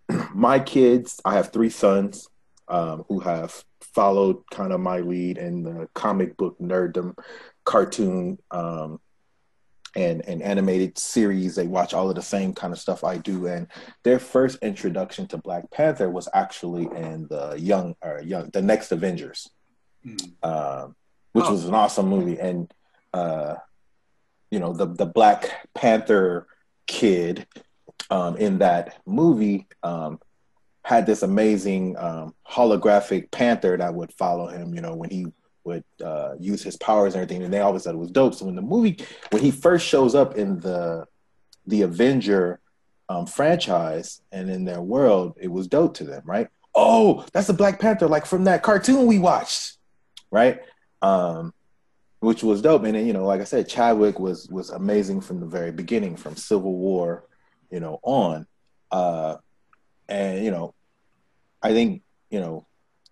my 0.33 0.59
kids, 0.59 1.19
I 1.25 1.33
have 1.33 1.51
three 1.51 1.69
sons 1.69 2.29
um, 2.69 3.03
who 3.09 3.19
have 3.19 3.63
followed 3.81 4.37
kind 4.49 4.71
of 4.71 4.79
my 4.79 4.99
lead 4.99 5.37
in 5.37 5.63
the 5.63 5.89
comic 5.93 6.37
book 6.37 6.57
nerddom, 6.59 7.15
cartoon, 7.65 8.37
um, 8.51 8.99
and 9.95 10.21
and 10.27 10.41
animated 10.41 10.97
series. 10.97 11.55
They 11.55 11.67
watch 11.67 11.93
all 11.93 12.09
of 12.09 12.15
the 12.15 12.21
same 12.21 12.53
kind 12.53 12.71
of 12.71 12.79
stuff 12.79 13.03
I 13.03 13.17
do, 13.17 13.47
and 13.47 13.67
their 14.03 14.19
first 14.19 14.59
introduction 14.61 15.27
to 15.27 15.37
Black 15.37 15.69
Panther 15.71 16.09
was 16.09 16.29
actually 16.33 16.83
in 16.95 17.27
the 17.29 17.55
young 17.59 17.95
or 18.01 18.21
young 18.21 18.49
the 18.51 18.61
next 18.61 18.91
Avengers, 18.93 19.49
Mm. 20.05 20.31
um, 20.43 20.95
which 21.33 21.45
Oh. 21.45 21.51
was 21.51 21.65
an 21.65 21.73
awesome 21.73 22.07
movie, 22.07 22.39
and 22.39 22.71
uh, 23.13 23.55
you 24.51 24.59
know 24.59 24.73
the 24.73 24.85
the 24.85 25.05
Black 25.05 25.67
Panther 25.73 26.47
kid 26.85 27.47
um, 28.09 28.37
in 28.37 28.59
that 28.59 28.99
movie 29.05 29.67
um, 29.83 30.19
had 30.83 31.05
this 31.05 31.23
amazing 31.23 31.97
um, 31.97 32.33
holographic 32.49 33.29
panther 33.31 33.75
that 33.77 33.93
would 33.93 34.13
follow 34.13 34.47
him. 34.47 34.73
You 34.73 34.81
know 34.81 34.95
when 34.95 35.09
he 35.09 35.27
would 35.63 35.83
uh, 36.03 36.35
use 36.39 36.63
his 36.63 36.77
powers 36.77 37.13
and 37.13 37.21
everything, 37.21 37.43
and 37.43 37.53
they 37.53 37.59
always 37.59 37.83
said 37.83 37.93
it 37.93 37.97
was 37.97 38.11
dope. 38.11 38.33
So 38.33 38.45
when 38.45 38.55
the 38.55 38.61
movie, 38.61 38.97
when 39.31 39.41
he 39.41 39.51
first 39.51 39.85
shows 39.85 40.15
up 40.15 40.35
in 40.35 40.59
the 40.59 41.05
the 41.65 41.81
Avenger 41.81 42.59
um, 43.09 43.25
franchise 43.25 44.21
and 44.31 44.49
in 44.49 44.65
their 44.65 44.81
world, 44.81 45.37
it 45.39 45.49
was 45.49 45.67
dope 45.67 45.95
to 45.95 46.05
them, 46.05 46.23
right? 46.25 46.47
Oh, 46.73 47.25
that's 47.33 47.47
the 47.47 47.53
Black 47.53 47.79
Panther, 47.79 48.07
like 48.07 48.25
from 48.25 48.45
that 48.45 48.63
cartoon 48.63 49.05
we 49.05 49.19
watched, 49.19 49.77
right? 50.31 50.61
Um, 51.01 51.53
which 52.19 52.43
was 52.43 52.61
dope. 52.61 52.83
And 52.83 52.95
then, 52.95 53.05
you 53.05 53.13
know, 53.13 53.25
like 53.25 53.41
I 53.41 53.45
said, 53.45 53.69
Chadwick 53.69 54.19
was 54.19 54.47
was 54.49 54.69
amazing 54.69 55.21
from 55.21 55.39
the 55.39 55.45
very 55.45 55.71
beginning, 55.71 56.15
from 56.15 56.35
Civil 56.35 56.73
War, 56.73 57.25
you 57.71 57.79
know, 57.79 57.99
on. 58.03 58.47
Uh, 58.91 59.37
and 60.09 60.43
you 60.43 60.51
know, 60.51 60.73
I 61.61 61.73
think 61.73 62.03
you 62.29 62.39
know 62.39 62.65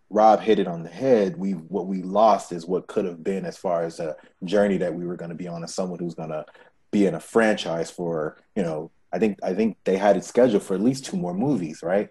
Rob 0.10 0.40
hit 0.40 0.60
it 0.60 0.68
on 0.68 0.84
the 0.84 0.90
head. 0.90 1.38
We 1.38 1.52
what 1.52 1.88
we 1.88 2.02
lost 2.02 2.52
is 2.52 2.66
what 2.66 2.88
could 2.88 3.06
have 3.06 3.24
been 3.24 3.46
as 3.46 3.58
far 3.58 3.84
as 3.84 4.00
a 4.00 4.16
journey 4.44 4.78
that 4.78 4.94
we 4.94 5.06
were 5.06 5.18
going 5.18 5.30
to 5.30 5.36
be 5.36 5.48
on 5.48 5.64
as 5.64 5.74
someone 5.74 6.00
who's 6.00 6.16
going 6.16 6.30
to 6.30 6.46
be 6.92 7.06
in 7.06 7.16
a 7.16 7.20
franchise 7.20 7.92
for 7.92 8.38
you 8.56 8.64
know. 8.64 8.92
I 9.14 9.20
think 9.20 9.40
I 9.44 9.54
think 9.54 9.78
they 9.86 9.98
had 9.98 10.18
it 10.18 10.26
scheduled 10.26 10.64
for 10.64 10.74
at 10.74 10.82
least 10.82 11.06
two 11.06 11.16
more 11.16 11.34
movies, 11.34 11.82
right? 11.82 12.10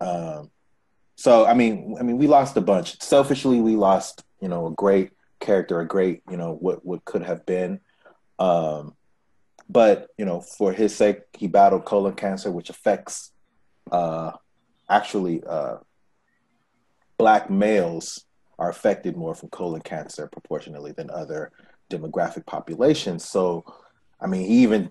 Um, 0.00 0.50
so 1.16 1.44
I 1.44 1.54
mean, 1.54 1.96
I 1.98 2.02
mean, 2.02 2.16
we 2.16 2.26
lost 2.26 2.56
a 2.56 2.62
bunch. 2.62 3.00
Selfishly, 3.02 3.60
we 3.60 3.76
lost 3.76 4.24
you 4.40 4.48
know 4.48 4.66
a 4.68 4.70
great 4.70 5.10
character, 5.40 5.80
a 5.80 5.86
great 5.86 6.22
you 6.30 6.36
know 6.36 6.54
what 6.54 6.84
what 6.84 7.04
could 7.04 7.22
have 7.22 7.44
been. 7.46 7.80
Um, 8.38 8.94
but 9.68 10.08
you 10.18 10.24
know, 10.24 10.40
for 10.40 10.72
his 10.72 10.94
sake, 10.94 11.22
he 11.32 11.46
battled 11.46 11.84
colon 11.84 12.14
cancer, 12.14 12.50
which 12.50 12.70
affects 12.70 13.32
uh, 13.90 14.32
actually 14.88 15.42
uh, 15.44 15.76
black 17.18 17.50
males 17.50 18.24
are 18.58 18.70
affected 18.70 19.16
more 19.16 19.34
from 19.34 19.48
colon 19.50 19.80
cancer 19.80 20.26
proportionally 20.26 20.92
than 20.92 21.10
other 21.10 21.52
demographic 21.90 22.46
populations. 22.46 23.24
So, 23.24 23.64
I 24.20 24.26
mean, 24.26 24.46
he 24.46 24.62
even, 24.62 24.90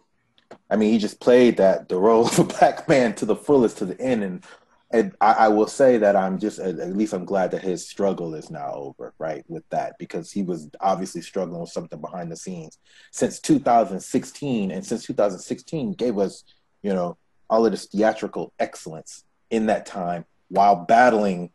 I 0.69 0.75
mean, 0.75 0.91
he 0.91 0.97
just 0.97 1.19
played 1.19 1.57
that 1.57 1.89
the 1.89 1.97
role 1.97 2.25
of 2.25 2.39
a 2.39 2.43
black 2.59 2.87
man 2.87 3.13
to 3.15 3.25
the 3.25 3.35
fullest 3.35 3.77
to 3.79 3.85
the 3.85 3.99
end, 3.99 4.23
and 4.23 4.43
and 4.91 5.13
I, 5.21 5.33
I 5.33 5.47
will 5.49 5.67
say 5.67 5.97
that 5.99 6.15
I'm 6.15 6.39
just 6.39 6.57
at, 6.59 6.95
least 6.95 7.13
I'm 7.13 7.25
glad 7.25 7.51
that 7.51 7.61
his 7.61 7.87
struggle 7.87 8.33
is 8.33 8.49
now 8.49 8.73
over, 8.73 9.13
right, 9.19 9.43
with 9.47 9.67
that 9.69 9.97
because 9.99 10.31
he 10.31 10.41
was 10.41 10.67
obviously 10.81 11.21
struggling 11.21 11.61
with 11.61 11.69
something 11.69 12.01
behind 12.01 12.31
the 12.31 12.35
scenes 12.35 12.79
since 13.11 13.39
2016, 13.39 14.71
and 14.71 14.85
since 14.85 15.05
2016 15.05 15.93
gave 15.93 16.17
us, 16.17 16.43
you 16.81 16.93
know, 16.93 17.17
all 17.49 17.65
of 17.65 17.71
this 17.71 17.85
theatrical 17.85 18.51
excellence 18.59 19.25
in 19.51 19.67
that 19.67 19.85
time 19.85 20.25
while 20.49 20.75
battling 20.75 21.51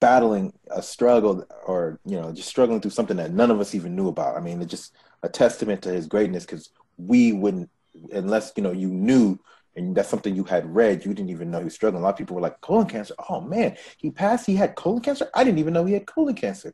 battling 0.00 0.52
a 0.70 0.82
struggle 0.82 1.44
or 1.66 2.00
you 2.06 2.18
know 2.18 2.32
just 2.32 2.48
struggling 2.48 2.80
through 2.80 2.90
something 2.90 3.18
that 3.18 3.32
none 3.32 3.50
of 3.50 3.60
us 3.60 3.74
even 3.74 3.94
knew 3.94 4.08
about. 4.08 4.36
I 4.36 4.40
mean 4.40 4.60
it's 4.62 4.70
just 4.70 4.94
a 5.22 5.28
testament 5.28 5.82
to 5.82 5.90
his 5.90 6.06
greatness 6.06 6.46
because 6.46 6.70
we 6.96 7.32
wouldn't 7.32 7.68
unless 8.12 8.52
you 8.56 8.62
know 8.62 8.72
you 8.72 8.88
knew 8.88 9.38
and 9.76 9.94
that's 9.96 10.08
something 10.08 10.34
you 10.34 10.44
had 10.44 10.74
read 10.74 11.04
you 11.04 11.14
didn't 11.14 11.30
even 11.30 11.50
know 11.50 11.58
he 11.58 11.64
was 11.64 11.74
struggling 11.74 12.02
a 12.02 12.04
lot 12.04 12.10
of 12.10 12.18
people 12.18 12.34
were 12.36 12.42
like 12.42 12.60
colon 12.60 12.86
cancer 12.86 13.14
oh 13.28 13.40
man 13.40 13.76
he 13.96 14.10
passed 14.10 14.46
he 14.46 14.56
had 14.56 14.74
colon 14.74 15.00
cancer 15.00 15.28
i 15.34 15.44
didn't 15.44 15.58
even 15.58 15.72
know 15.72 15.84
he 15.84 15.94
had 15.94 16.06
colon 16.06 16.34
cancer 16.34 16.72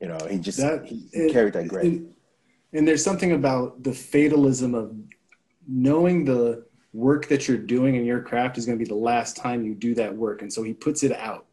you 0.00 0.08
know 0.08 0.18
he 0.28 0.38
just 0.38 0.58
That- 0.58 0.86
he, 0.86 1.08
he 1.12 1.32
carried 1.32 1.52
that 1.54 1.68
great 1.68 1.84
And, 1.86 2.14
and 2.72 2.88
there's 2.88 3.04
something 3.04 3.32
about 3.32 3.82
the 3.82 3.92
fatalism 3.92 4.74
of 4.74 4.94
knowing 5.66 6.24
the 6.24 6.64
work 6.92 7.26
that 7.28 7.48
you're 7.48 7.58
doing 7.58 7.96
in 7.96 8.04
your 8.04 8.20
craft 8.22 8.58
is 8.58 8.66
going 8.66 8.78
to 8.78 8.84
be 8.84 8.88
the 8.88 8.94
last 8.94 9.36
time 9.36 9.64
you 9.64 9.74
do 9.74 9.94
that 9.96 10.14
work. 10.14 10.42
And 10.42 10.52
so 10.52 10.62
he 10.62 10.72
puts 10.72 11.02
it 11.02 11.12
out. 11.12 11.46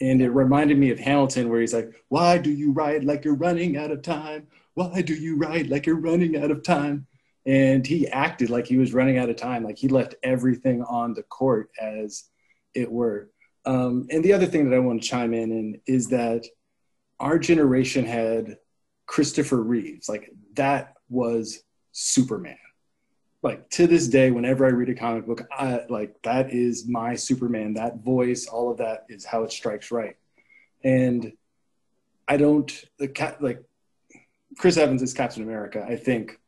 And 0.00 0.20
it 0.20 0.30
reminded 0.30 0.78
me 0.78 0.90
of 0.90 0.98
Hamilton, 0.98 1.48
where 1.48 1.60
he's 1.60 1.74
like, 1.74 1.92
Why 2.08 2.38
do 2.38 2.50
you 2.50 2.72
ride 2.72 3.04
like 3.04 3.24
you're 3.24 3.34
running 3.34 3.76
out 3.76 3.90
of 3.90 4.02
time? 4.02 4.46
Why 4.74 5.02
do 5.02 5.14
you 5.14 5.36
ride 5.36 5.68
like 5.68 5.86
you're 5.86 6.00
running 6.00 6.36
out 6.36 6.50
of 6.50 6.62
time? 6.62 7.06
And 7.50 7.84
he 7.84 8.06
acted 8.06 8.48
like 8.48 8.68
he 8.68 8.76
was 8.76 8.94
running 8.94 9.18
out 9.18 9.28
of 9.28 9.34
time. 9.34 9.64
Like 9.64 9.76
he 9.76 9.88
left 9.88 10.14
everything 10.22 10.82
on 10.84 11.14
the 11.14 11.24
court 11.24 11.70
as 11.80 12.28
it 12.74 12.90
were. 12.90 13.28
Um, 13.64 14.06
and 14.08 14.24
the 14.24 14.32
other 14.32 14.46
thing 14.46 14.70
that 14.70 14.76
I 14.76 14.78
want 14.78 15.02
to 15.02 15.08
chime 15.08 15.34
in 15.34 15.50
in 15.50 15.80
is 15.84 16.06
that 16.10 16.46
our 17.18 17.40
generation 17.40 18.04
had 18.04 18.58
Christopher 19.06 19.60
Reeves. 19.60 20.08
Like 20.08 20.30
that 20.54 20.94
was 21.08 21.64
Superman. 21.90 22.56
Like 23.42 23.68
to 23.70 23.88
this 23.88 24.06
day, 24.06 24.30
whenever 24.30 24.64
I 24.64 24.70
read 24.70 24.90
a 24.90 24.94
comic 24.94 25.26
book, 25.26 25.42
I 25.50 25.80
like 25.88 26.14
that 26.22 26.52
is 26.52 26.86
my 26.86 27.16
Superman. 27.16 27.74
That 27.74 28.04
voice, 28.04 28.46
all 28.46 28.70
of 28.70 28.78
that 28.78 29.06
is 29.08 29.24
how 29.24 29.42
it 29.42 29.50
strikes 29.50 29.90
right. 29.90 30.16
And 30.84 31.32
I 32.28 32.36
don't 32.36 32.72
the 32.98 33.08
cat 33.08 33.42
like 33.42 33.60
Chris 34.56 34.76
Evans 34.76 35.02
is 35.02 35.12
Captain 35.12 35.42
America. 35.42 35.84
I 35.88 35.96
think 35.96 36.39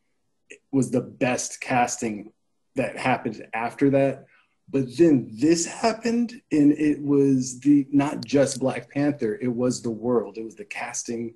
was 0.71 0.90
the 0.90 1.00
best 1.00 1.61
casting 1.61 2.32
that 2.76 2.97
happened 2.97 3.47
after 3.52 3.90
that. 3.90 4.26
But 4.68 4.97
then 4.97 5.28
this 5.32 5.66
happened, 5.66 6.32
and 6.50 6.73
it 6.73 7.02
was 7.02 7.61
the 7.61 7.87
not 7.90 8.25
just 8.25 8.61
Black 8.61 8.90
Panther. 8.90 9.38
It 9.40 9.54
was 9.54 9.82
the 9.82 9.90
world. 9.90 10.38
It 10.38 10.44
was 10.44 10.56
the 10.56 10.64
casting 10.64 11.35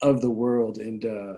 of 0.00 0.20
the 0.20 0.30
world, 0.30 0.78
and 0.78 1.04
uh, 1.04 1.34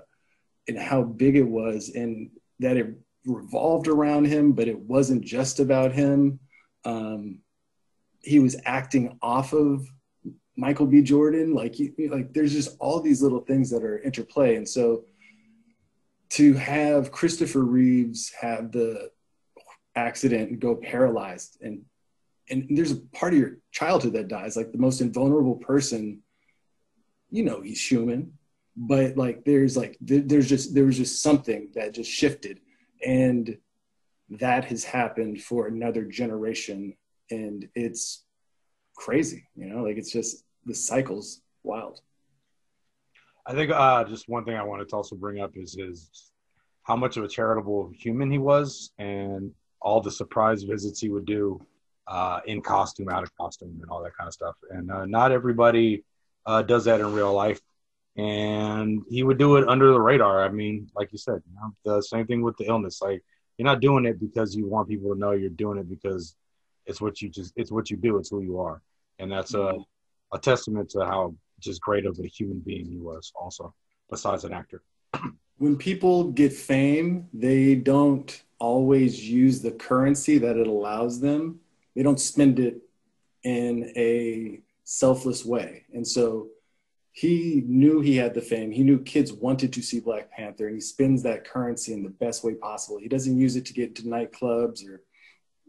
and 0.68 0.78
how 0.78 1.02
big 1.02 1.36
it 1.36 1.48
was, 1.48 1.92
and 1.94 2.30
that 2.58 2.76
it 2.76 2.94
revolved 3.24 3.88
around 3.88 4.26
him, 4.26 4.52
but 4.52 4.68
it 4.68 4.78
wasn't 4.78 5.22
just 5.22 5.60
about 5.60 5.92
him. 5.92 6.38
Um, 6.84 7.38
he 8.22 8.38
was 8.38 8.56
acting 8.66 9.18
off 9.22 9.52
of 9.52 9.86
Michael 10.56 10.86
B. 10.86 11.00
Jordan. 11.00 11.54
Like, 11.54 11.74
he, 11.74 11.92
like 12.08 12.34
there's 12.34 12.52
just 12.52 12.76
all 12.80 13.00
these 13.00 13.22
little 13.22 13.40
things 13.40 13.70
that 13.70 13.82
are 13.82 13.98
interplay, 14.00 14.56
and 14.56 14.68
so 14.68 15.04
to 16.30 16.54
have 16.54 17.12
Christopher 17.12 17.64
Reeves 17.64 18.32
have 18.40 18.72
the 18.72 19.10
accident 19.96 20.50
and 20.50 20.60
go 20.60 20.76
paralyzed 20.76 21.58
and 21.60 21.82
and 22.48 22.66
there's 22.70 22.92
a 22.92 22.96
part 23.12 23.32
of 23.32 23.38
your 23.38 23.58
childhood 23.70 24.12
that 24.12 24.28
dies 24.28 24.56
like 24.56 24.72
the 24.72 24.78
most 24.78 25.00
invulnerable 25.00 25.56
person 25.56 26.20
you 27.30 27.42
know 27.42 27.60
he's 27.60 27.84
human 27.84 28.32
but 28.76 29.16
like 29.16 29.44
there's 29.44 29.76
like 29.76 29.96
there's 30.00 30.48
just 30.48 30.74
there 30.74 30.84
was 30.84 30.96
just 30.96 31.22
something 31.22 31.68
that 31.74 31.92
just 31.92 32.10
shifted 32.10 32.60
and 33.04 33.58
that 34.28 34.64
has 34.64 34.84
happened 34.84 35.42
for 35.42 35.66
another 35.66 36.04
generation 36.04 36.94
and 37.30 37.68
it's 37.74 38.24
crazy 38.96 39.48
you 39.56 39.66
know 39.66 39.82
like 39.82 39.96
it's 39.96 40.12
just 40.12 40.44
the 40.66 40.74
cycles 40.74 41.42
wild 41.64 42.00
I 43.46 43.52
think 43.52 43.70
uh, 43.70 44.04
just 44.04 44.28
one 44.28 44.44
thing 44.44 44.54
I 44.54 44.62
wanted 44.62 44.88
to 44.90 44.96
also 44.96 45.16
bring 45.16 45.40
up 45.40 45.56
is 45.56 45.74
his 45.74 46.30
how 46.82 46.96
much 46.96 47.16
of 47.16 47.24
a 47.24 47.28
charitable 47.28 47.90
human 47.94 48.30
he 48.30 48.38
was, 48.38 48.92
and 48.98 49.52
all 49.80 50.00
the 50.00 50.10
surprise 50.10 50.62
visits 50.62 51.00
he 51.00 51.08
would 51.08 51.24
do 51.26 51.60
uh, 52.06 52.40
in 52.46 52.60
costume, 52.60 53.08
out 53.08 53.22
of 53.22 53.34
costume, 53.36 53.78
and 53.80 53.90
all 53.90 54.02
that 54.02 54.16
kind 54.16 54.28
of 54.28 54.34
stuff. 54.34 54.56
And 54.70 54.90
uh, 54.90 55.06
not 55.06 55.32
everybody 55.32 56.04
uh, 56.46 56.62
does 56.62 56.84
that 56.84 57.00
in 57.00 57.12
real 57.12 57.32
life, 57.32 57.60
and 58.16 59.02
he 59.08 59.22
would 59.22 59.38
do 59.38 59.56
it 59.56 59.68
under 59.68 59.92
the 59.92 60.00
radar. 60.00 60.44
I 60.44 60.48
mean, 60.48 60.90
like 60.94 61.12
you 61.12 61.18
said, 61.18 61.42
you 61.46 61.54
know, 61.54 61.74
the 61.84 62.02
same 62.02 62.26
thing 62.26 62.42
with 62.42 62.56
the 62.56 62.66
illness. 62.66 63.00
Like 63.00 63.22
you're 63.56 63.66
not 63.66 63.80
doing 63.80 64.04
it 64.04 64.18
because 64.20 64.54
you 64.54 64.66
want 64.66 64.88
people 64.88 65.12
to 65.12 65.18
know 65.18 65.32
you're 65.32 65.50
doing 65.50 65.78
it 65.78 65.88
because 65.88 66.34
it's 66.86 67.00
what 67.00 67.20
you 67.22 67.28
just 67.28 67.52
it's 67.56 67.70
what 67.70 67.90
you 67.90 67.96
do. 67.96 68.18
It's 68.18 68.30
who 68.30 68.42
you 68.42 68.60
are, 68.60 68.82
and 69.18 69.30
that's 69.30 69.54
a 69.54 69.78
a 70.32 70.38
testament 70.38 70.90
to 70.90 71.00
how 71.00 71.34
just 71.60 71.80
great 71.80 72.06
of 72.06 72.18
a 72.18 72.26
human 72.26 72.60
being 72.60 72.86
he 72.86 72.98
was. 72.98 73.32
Also, 73.34 73.74
besides 74.08 74.44
an 74.44 74.52
actor. 74.52 74.82
when 75.58 75.76
people 75.76 76.30
get 76.30 76.52
fame, 76.52 77.28
they 77.32 77.74
don't 77.74 78.42
always 78.58 79.28
use 79.28 79.60
the 79.60 79.70
currency 79.70 80.38
that 80.38 80.56
it 80.56 80.66
allows 80.66 81.20
them. 81.20 81.60
They 81.94 82.02
don't 82.02 82.20
spend 82.20 82.58
it 82.58 82.78
in 83.42 83.92
a 83.96 84.60
selfless 84.84 85.44
way. 85.44 85.84
And 85.92 86.06
so 86.06 86.48
he 87.12 87.64
knew 87.66 88.00
he 88.00 88.16
had 88.16 88.34
the 88.34 88.40
fame. 88.40 88.70
He 88.70 88.82
knew 88.82 89.00
kids 89.02 89.32
wanted 89.32 89.72
to 89.72 89.82
see 89.82 90.00
Black 90.00 90.30
Panther, 90.30 90.66
and 90.66 90.76
he 90.76 90.80
spends 90.80 91.22
that 91.22 91.44
currency 91.44 91.92
in 91.92 92.02
the 92.02 92.10
best 92.10 92.44
way 92.44 92.54
possible. 92.54 92.98
He 92.98 93.08
doesn't 93.08 93.36
use 93.36 93.56
it 93.56 93.66
to 93.66 93.72
get 93.72 93.94
to 93.96 94.02
nightclubs 94.02 94.86
or, 94.88 95.02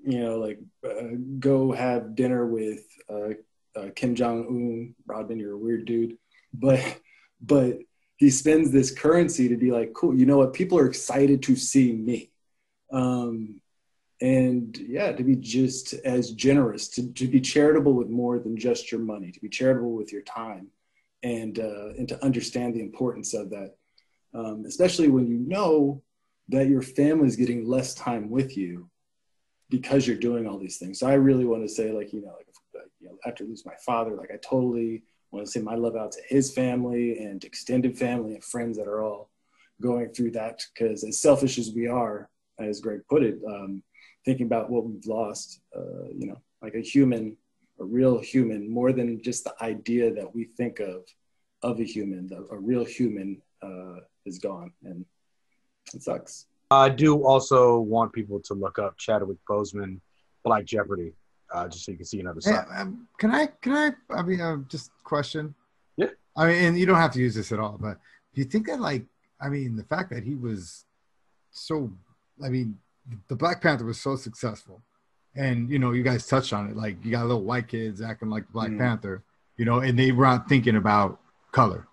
you 0.04 0.20
know, 0.20 0.38
like 0.38 0.60
uh, 0.86 1.16
go 1.40 1.72
have 1.72 2.16
dinner 2.16 2.46
with 2.46 2.86
uh, 3.10 3.30
uh, 3.76 3.88
Kim 3.96 4.16
Jong 4.16 4.46
Un. 4.48 4.96
Rodman, 5.06 5.40
you're 5.40 5.54
a 5.54 5.58
weird 5.58 5.86
dude, 5.86 6.18
but 6.54 6.80
but 7.42 7.80
he 8.18 8.30
spends 8.30 8.72
this 8.72 8.92
currency 8.92 9.50
to 9.50 9.58
be 9.58 9.72
like, 9.72 9.94
cool, 9.94 10.16
you 10.16 10.28
know 10.28 10.38
what? 10.38 10.54
People 10.54 10.78
are 10.78 10.86
excited 10.86 11.42
to 11.42 11.56
see 11.56 11.92
me. 11.92 12.30
Um, 12.94 13.62
and 14.22 14.78
yeah, 14.78 15.12
to 15.12 15.24
be 15.24 15.36
just 15.36 15.96
as 16.06 16.32
generous, 16.32 16.88
to, 16.90 17.12
to 17.14 17.28
be 17.28 17.42
charitable 17.42 17.94
with 17.94 18.10
more 18.10 18.38
than 18.38 18.56
just 18.56 18.92
your 18.92 19.02
money, 19.02 19.32
to 19.32 19.40
be 19.40 19.50
charitable 19.50 19.94
with 19.94 20.14
your 20.14 20.22
time, 20.22 20.68
and 21.24 21.58
uh, 21.58 21.90
and 21.98 22.08
to 22.10 22.24
understand 22.24 22.76
the 22.76 22.82
importance 22.82 23.34
of 23.34 23.50
that, 23.50 23.76
um, 24.36 24.66
especially 24.68 25.08
when 25.08 25.28
you 25.28 25.40
know 25.40 26.04
that 26.50 26.68
your 26.68 26.84
family 26.84 27.28
is 27.28 27.36
getting 27.36 27.66
less 27.66 27.96
time 27.96 28.30
with 28.30 28.56
you 28.56 28.88
because 29.70 30.06
you're 30.06 30.18
doing 30.18 30.46
all 30.46 30.60
these 30.60 30.78
things. 30.78 31.00
So 31.00 31.08
I 31.08 31.14
really 31.14 31.46
want 31.46 31.64
to 31.64 31.74
say, 31.74 31.92
like 31.92 32.14
you 32.14 32.22
know, 32.22 32.34
like 32.38 32.51
you 33.02 33.10
know, 33.10 33.18
after 33.26 33.44
losing 33.44 33.70
my 33.70 33.78
father, 33.86 34.16
like 34.16 34.32
I 34.32 34.38
totally 34.38 35.04
want 35.32 35.46
to 35.46 35.52
send 35.52 35.66
my 35.66 35.76
love 35.76 35.96
out 35.96 36.12
to 36.14 36.22
his 36.28 36.54
family 36.54 37.20
and 37.20 37.44
extended 37.44 37.98
family 37.98 38.34
and 38.34 38.44
friends 38.44 38.78
that 38.78 38.88
are 38.88 39.04
all 39.04 39.30
going 39.82 40.10
through 40.10 40.32
that. 40.32 40.62
Because 40.74 41.04
as 41.04 41.20
selfish 41.20 41.58
as 41.58 41.72
we 41.74 41.88
are, 41.88 42.30
as 42.60 42.82
Greg 42.82 43.02
put 43.10 43.24
it, 43.24 43.40
um, 43.48 43.82
thinking 44.26 44.46
about 44.46 44.70
what 44.70 44.86
we've 44.86 45.06
lost, 45.06 45.62
uh, 45.76 46.08
you 46.14 46.28
know, 46.28 46.42
like 46.62 46.76
a 46.76 46.82
human, 46.82 47.36
a 47.80 47.84
real 47.84 48.20
human, 48.20 48.70
more 48.70 48.92
than 48.92 49.22
just 49.24 49.44
the 49.44 49.56
idea 49.64 50.14
that 50.14 50.34
we 50.34 50.46
think 50.46 50.80
of 50.80 51.04
of 51.64 51.80
a 51.80 51.84
human, 51.84 52.30
a 52.50 52.58
real 52.58 52.84
human 52.84 53.40
uh, 53.62 53.98
is 54.26 54.40
gone, 54.40 54.72
and 54.84 55.06
it 55.94 56.02
sucks. 56.02 56.48
I 56.72 56.90
do 56.90 57.24
also 57.24 57.80
want 57.80 58.14
people 58.14 58.40
to 58.42 58.54
look 58.54 58.80
up 58.80 58.98
Chadwick 58.98 59.38
Boseman, 59.48 60.00
Black 60.44 60.66
Jeopardy, 60.66 61.14
uh, 61.54 61.68
just 61.68 61.86
so 61.86 61.92
you 61.92 61.98
can 61.98 62.06
see 62.06 62.20
another 62.20 62.42
Hey, 62.44 62.52
side. 62.52 62.66
um, 62.76 63.08
can 63.18 63.32
I? 63.32 63.48
Can 63.62 63.74
I? 63.74 63.92
I 64.14 64.22
mean, 64.24 64.42
uh, 64.42 64.58
just 64.68 64.92
question. 65.04 65.54
Yeah. 65.98 66.08
I 66.38 66.48
mean, 66.48 66.64
and 66.64 66.80
you 66.80 66.86
don't 66.86 66.98
have 66.98 67.12
to 67.14 67.20
use 67.20 67.36
this 67.36 67.52
at 67.52 67.60
all, 67.60 67.78
but 67.80 67.98
do 68.34 68.42
you 68.42 68.46
think 68.46 68.68
that, 68.68 68.80
like, 68.80 69.04
I 69.42 69.50
mean, 69.50 69.76
the 69.76 69.84
fact 69.84 70.10
that 70.12 70.24
he 70.24 70.36
was 70.36 70.86
so, 71.52 71.92
I 72.44 72.50
mean, 72.50 72.78
the 73.28 73.36
Black 73.36 73.62
Panther 73.62 73.86
was 73.86 74.00
so 74.00 74.16
successful, 74.16 74.82
and 75.36 75.70
you 75.70 75.80
know, 75.80 75.92
you 75.92 76.04
guys 76.04 76.26
touched 76.28 76.54
on 76.54 76.70
it. 76.70 76.76
Like, 76.78 77.04
you 77.04 77.12
got 77.12 77.24
little 77.26 77.44
white 77.44 77.68
kids 77.68 78.02
acting 78.02 78.30
like 78.30 78.46
the 78.48 78.54
Black 78.54 78.70
Mm. 78.72 78.78
Panther, 78.80 79.24
you 79.58 79.66
know, 79.66 79.80
and 79.80 79.98
they 80.00 80.12
weren't 80.12 80.48
thinking 80.48 80.76
about 80.78 81.20
color. 81.52 81.88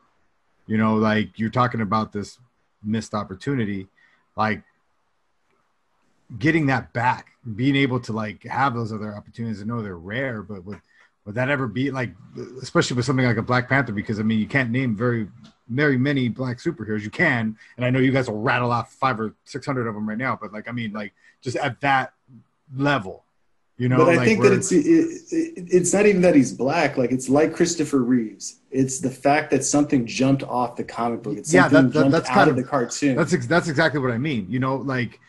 You 0.67 0.77
know, 0.77 0.97
like 0.97 1.39
you're 1.39 1.49
talking 1.51 1.81
about 1.81 2.13
this 2.13 2.39
missed 2.85 3.15
opportunity, 3.15 3.89
like 4.37 4.63
getting 6.39 6.67
that 6.67 6.93
back, 6.93 7.29
being 7.57 7.77
able 7.77 8.01
to 8.01 8.13
like 8.13 8.43
have 8.45 8.75
those 8.75 8.93
other 8.93 9.15
opportunities. 9.15 9.63
I 9.63 9.65
know 9.65 9.81
they're 9.83 9.97
rare, 9.97 10.43
but 10.43 10.65
would 10.65 10.81
would 11.25 11.35
that 11.35 11.49
ever 11.51 11.67
be 11.67 11.91
like, 11.91 12.11
especially 12.63 12.97
with 12.97 13.05
something 13.05 13.25
like 13.27 13.37
a 13.37 13.43
Black 13.43 13.69
Panther? 13.69 13.93
Because 13.93 14.19
I 14.19 14.23
mean, 14.23 14.39
you 14.39 14.47
can't 14.47 14.71
name 14.71 14.97
very 14.97 15.29
very 15.69 15.99
many 15.99 16.31
black 16.31 16.57
superheroes. 16.59 17.03
You 17.03 17.11
can, 17.11 17.57
and 17.77 17.85
I 17.85 17.91
know 17.91 17.99
you 17.99 18.11
guys 18.13 18.29
will 18.31 18.41
rattle 18.41 18.71
off 18.71 18.93
five 18.95 19.21
or 19.21 19.35
six 19.45 19.67
hundred 19.67 19.87
of 19.87 19.95
them 19.95 20.09
right 20.09 20.17
now. 20.19 20.39
But 20.41 20.53
like, 20.53 20.69
I 20.69 20.73
mean, 20.73 20.93
like 20.93 21.13
just 21.43 21.57
at 21.57 21.81
that 21.83 22.15
level, 22.75 23.25
you 23.77 23.89
know. 23.89 23.99
but 23.99 24.09
I 24.09 24.17
like 24.17 24.27
think 24.27 24.43
that 24.43 24.53
it's 24.53 24.73
it, 24.73 24.87
it, 24.87 25.67
it's 25.71 25.93
not 25.93 26.07
even 26.07 26.23
that 26.23 26.35
he's 26.35 26.53
black. 26.55 26.97
Like 26.97 27.13
it's 27.13 27.29
like 27.29 27.53
Christopher 27.55 27.99
Reeves. 28.03 28.61
It's 28.71 28.99
the 29.01 29.11
fact 29.11 29.51
that 29.51 29.65
something 29.65 30.07
jumped 30.07 30.43
off 30.43 30.77
the 30.77 30.85
comic 30.85 31.23
book. 31.23 31.37
It's 31.39 31.53
Yeah, 31.53 31.69
that- 31.69 31.93
that- 31.93 32.11
that's 32.11 32.29
kind 32.29 32.51
of 32.51 32.57
of- 32.57 32.63
the 32.63 32.69
cartoon. 32.69 33.17
That's 33.17 33.33
ex- 33.35 33.47
that's 33.47 33.69
exactly 33.69 34.01
what 34.01 34.11
I 34.11 34.19
mean. 34.19 34.47
You 34.49 34.61
know, 34.61 34.77
like, 34.77 35.21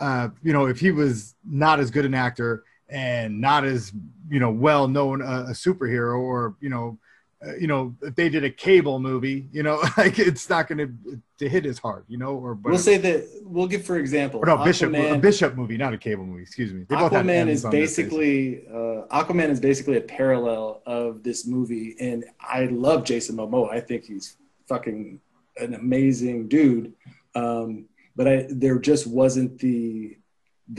uh, 0.00 0.28
you 0.42 0.52
know, 0.52 0.66
if 0.66 0.80
he 0.80 0.90
was 0.90 1.34
not 1.44 1.80
as 1.80 1.90
good 1.90 2.04
an 2.04 2.14
actor 2.14 2.64
and 2.88 3.40
not 3.40 3.64
as 3.64 3.92
you 4.28 4.40
know 4.40 4.50
well 4.50 4.88
known 4.88 5.22
a, 5.22 5.46
a 5.48 5.52
superhero, 5.52 6.18
or 6.18 6.56
you 6.60 6.68
know, 6.68 6.98
uh, 7.46 7.54
you 7.56 7.66
know, 7.66 7.94
if 8.02 8.14
they 8.14 8.28
did 8.28 8.44
a 8.44 8.50
cable 8.50 8.98
movie, 8.98 9.48
you 9.52 9.62
know, 9.62 9.82
like 9.96 10.18
it's 10.18 10.48
not 10.48 10.68
going 10.68 10.78
to 10.78 11.20
to 11.38 11.48
hit 11.48 11.66
as 11.66 11.78
hard, 11.78 12.04
you 12.08 12.18
know, 12.18 12.34
or 12.36 12.54
but 12.54 12.70
we'll 12.70 12.78
say 12.78 12.96
that 12.96 13.26
we'll 13.42 13.66
give 13.66 13.84
for 13.84 13.98
example. 13.98 14.40
or 14.40 14.46
no 14.46 14.64
Bishop 14.64 14.94
a 14.94 15.18
Bishop 15.18 15.54
movie, 15.54 15.76
not 15.76 15.92
a 15.92 15.98
cable 15.98 16.24
movie. 16.24 16.42
Excuse 16.42 16.72
me. 16.72 16.84
They 16.88 16.96
Aquaman 16.96 17.48
is 17.48 17.64
on 17.64 17.70
their 17.70 17.82
faces. 17.82 17.96
basically 17.96 18.66
uh, 18.68 19.06
Aquaman 19.10 19.50
is 19.50 19.60
basically 19.60 19.96
a 19.98 20.02
parallel 20.02 20.82
of 20.86 21.22
this 21.22 21.46
movie, 21.46 21.96
and 22.00 22.24
I 22.40 22.66
love 22.66 23.04
Jason 23.04 23.36
Momoa. 23.36 23.70
I 23.70 23.80
think 23.80 24.04
he's 24.04 24.36
fucking 24.66 25.20
an 25.58 25.74
amazing 25.74 26.48
dude. 26.48 26.94
Um, 27.34 27.86
but 28.16 28.26
I 28.26 28.46
there 28.50 28.78
just 28.78 29.06
wasn't 29.06 29.58
the 29.58 30.16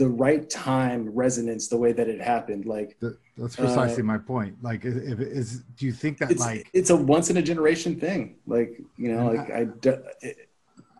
the 0.02 0.08
right 0.08 0.48
time 0.50 1.08
resonance 1.10 1.68
the 1.68 1.76
way 1.78 1.92
that 1.92 2.08
it 2.08 2.20
happened. 2.20 2.66
Like 2.66 2.98
Th- 3.00 3.14
that's 3.38 3.56
precisely 3.56 4.02
my 4.02 4.18
point. 4.18 4.62
Like, 4.62 4.84
if, 4.84 4.96
if 4.96 5.18
is 5.20 5.60
do 5.78 5.86
you 5.86 5.92
think 5.92 6.18
that 6.18 6.28
Uh, 6.28 6.32
it's 6.32 6.40
like 6.40 6.68
it's 6.74 6.90
a 6.90 6.96
once 6.96 7.30
in 7.30 7.36
a 7.38 7.42
generation 7.42 7.98
thing. 7.98 8.36
Like 8.46 8.70
you 8.98 9.12
know, 9.12 9.26
like 9.32 9.50
I, 9.50 9.64
do- 9.64 10.02
it, 10.20 10.36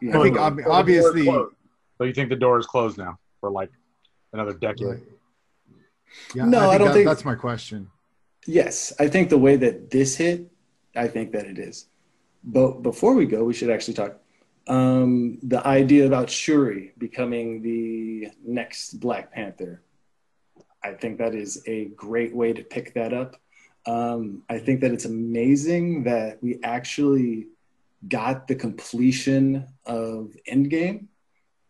you 0.00 0.10
I 0.10 0.22
think 0.22 0.38
ob- 0.38 0.56
the 0.56 0.62
door 0.62 0.72
is 0.72 0.78
obviously. 0.78 1.24
closed. 1.24 1.54
So 1.98 2.04
you 2.04 2.14
think 2.14 2.28
the 2.30 2.36
door 2.46 2.58
is 2.58 2.66
closed 2.66 2.96
now 2.96 3.18
for 3.40 3.50
like 3.50 3.70
another 4.32 4.54
decade? 4.54 4.86
Like, 4.86 5.02
yeah, 6.34 6.44
No, 6.44 6.58
I 6.58 6.62
think 6.70 6.78
don't 6.78 6.88
that- 6.88 6.94
think- 6.94 7.08
that's 7.08 7.24
my 7.24 7.34
question. 7.34 7.90
Yes, 8.46 8.94
I 8.98 9.08
think 9.08 9.28
the 9.28 9.36
way 9.46 9.56
that 9.56 9.90
this 9.90 10.16
hit, 10.16 10.50
I 10.96 11.06
think 11.08 11.32
that 11.32 11.44
it 11.44 11.58
is. 11.58 11.86
But 12.42 12.82
before 12.82 13.12
we 13.14 13.26
go, 13.26 13.44
we 13.44 13.52
should 13.52 13.68
actually 13.68 13.94
talk. 13.94 14.12
Um, 14.68 15.38
the 15.42 15.66
idea 15.66 16.06
about 16.06 16.28
Shuri 16.30 16.92
becoming 16.98 17.62
the 17.62 18.28
next 18.44 19.00
Black 19.00 19.32
Panther. 19.32 19.82
I 20.84 20.92
think 20.92 21.18
that 21.18 21.34
is 21.34 21.62
a 21.66 21.86
great 21.86 22.34
way 22.34 22.52
to 22.52 22.62
pick 22.62 22.94
that 22.94 23.12
up. 23.12 23.36
Um, 23.86 24.42
I 24.48 24.58
think 24.58 24.80
that 24.82 24.92
it's 24.92 25.06
amazing 25.06 26.04
that 26.04 26.42
we 26.42 26.60
actually 26.62 27.48
got 28.06 28.46
the 28.46 28.54
completion 28.54 29.66
of 29.86 30.36
Endgame. 30.50 31.06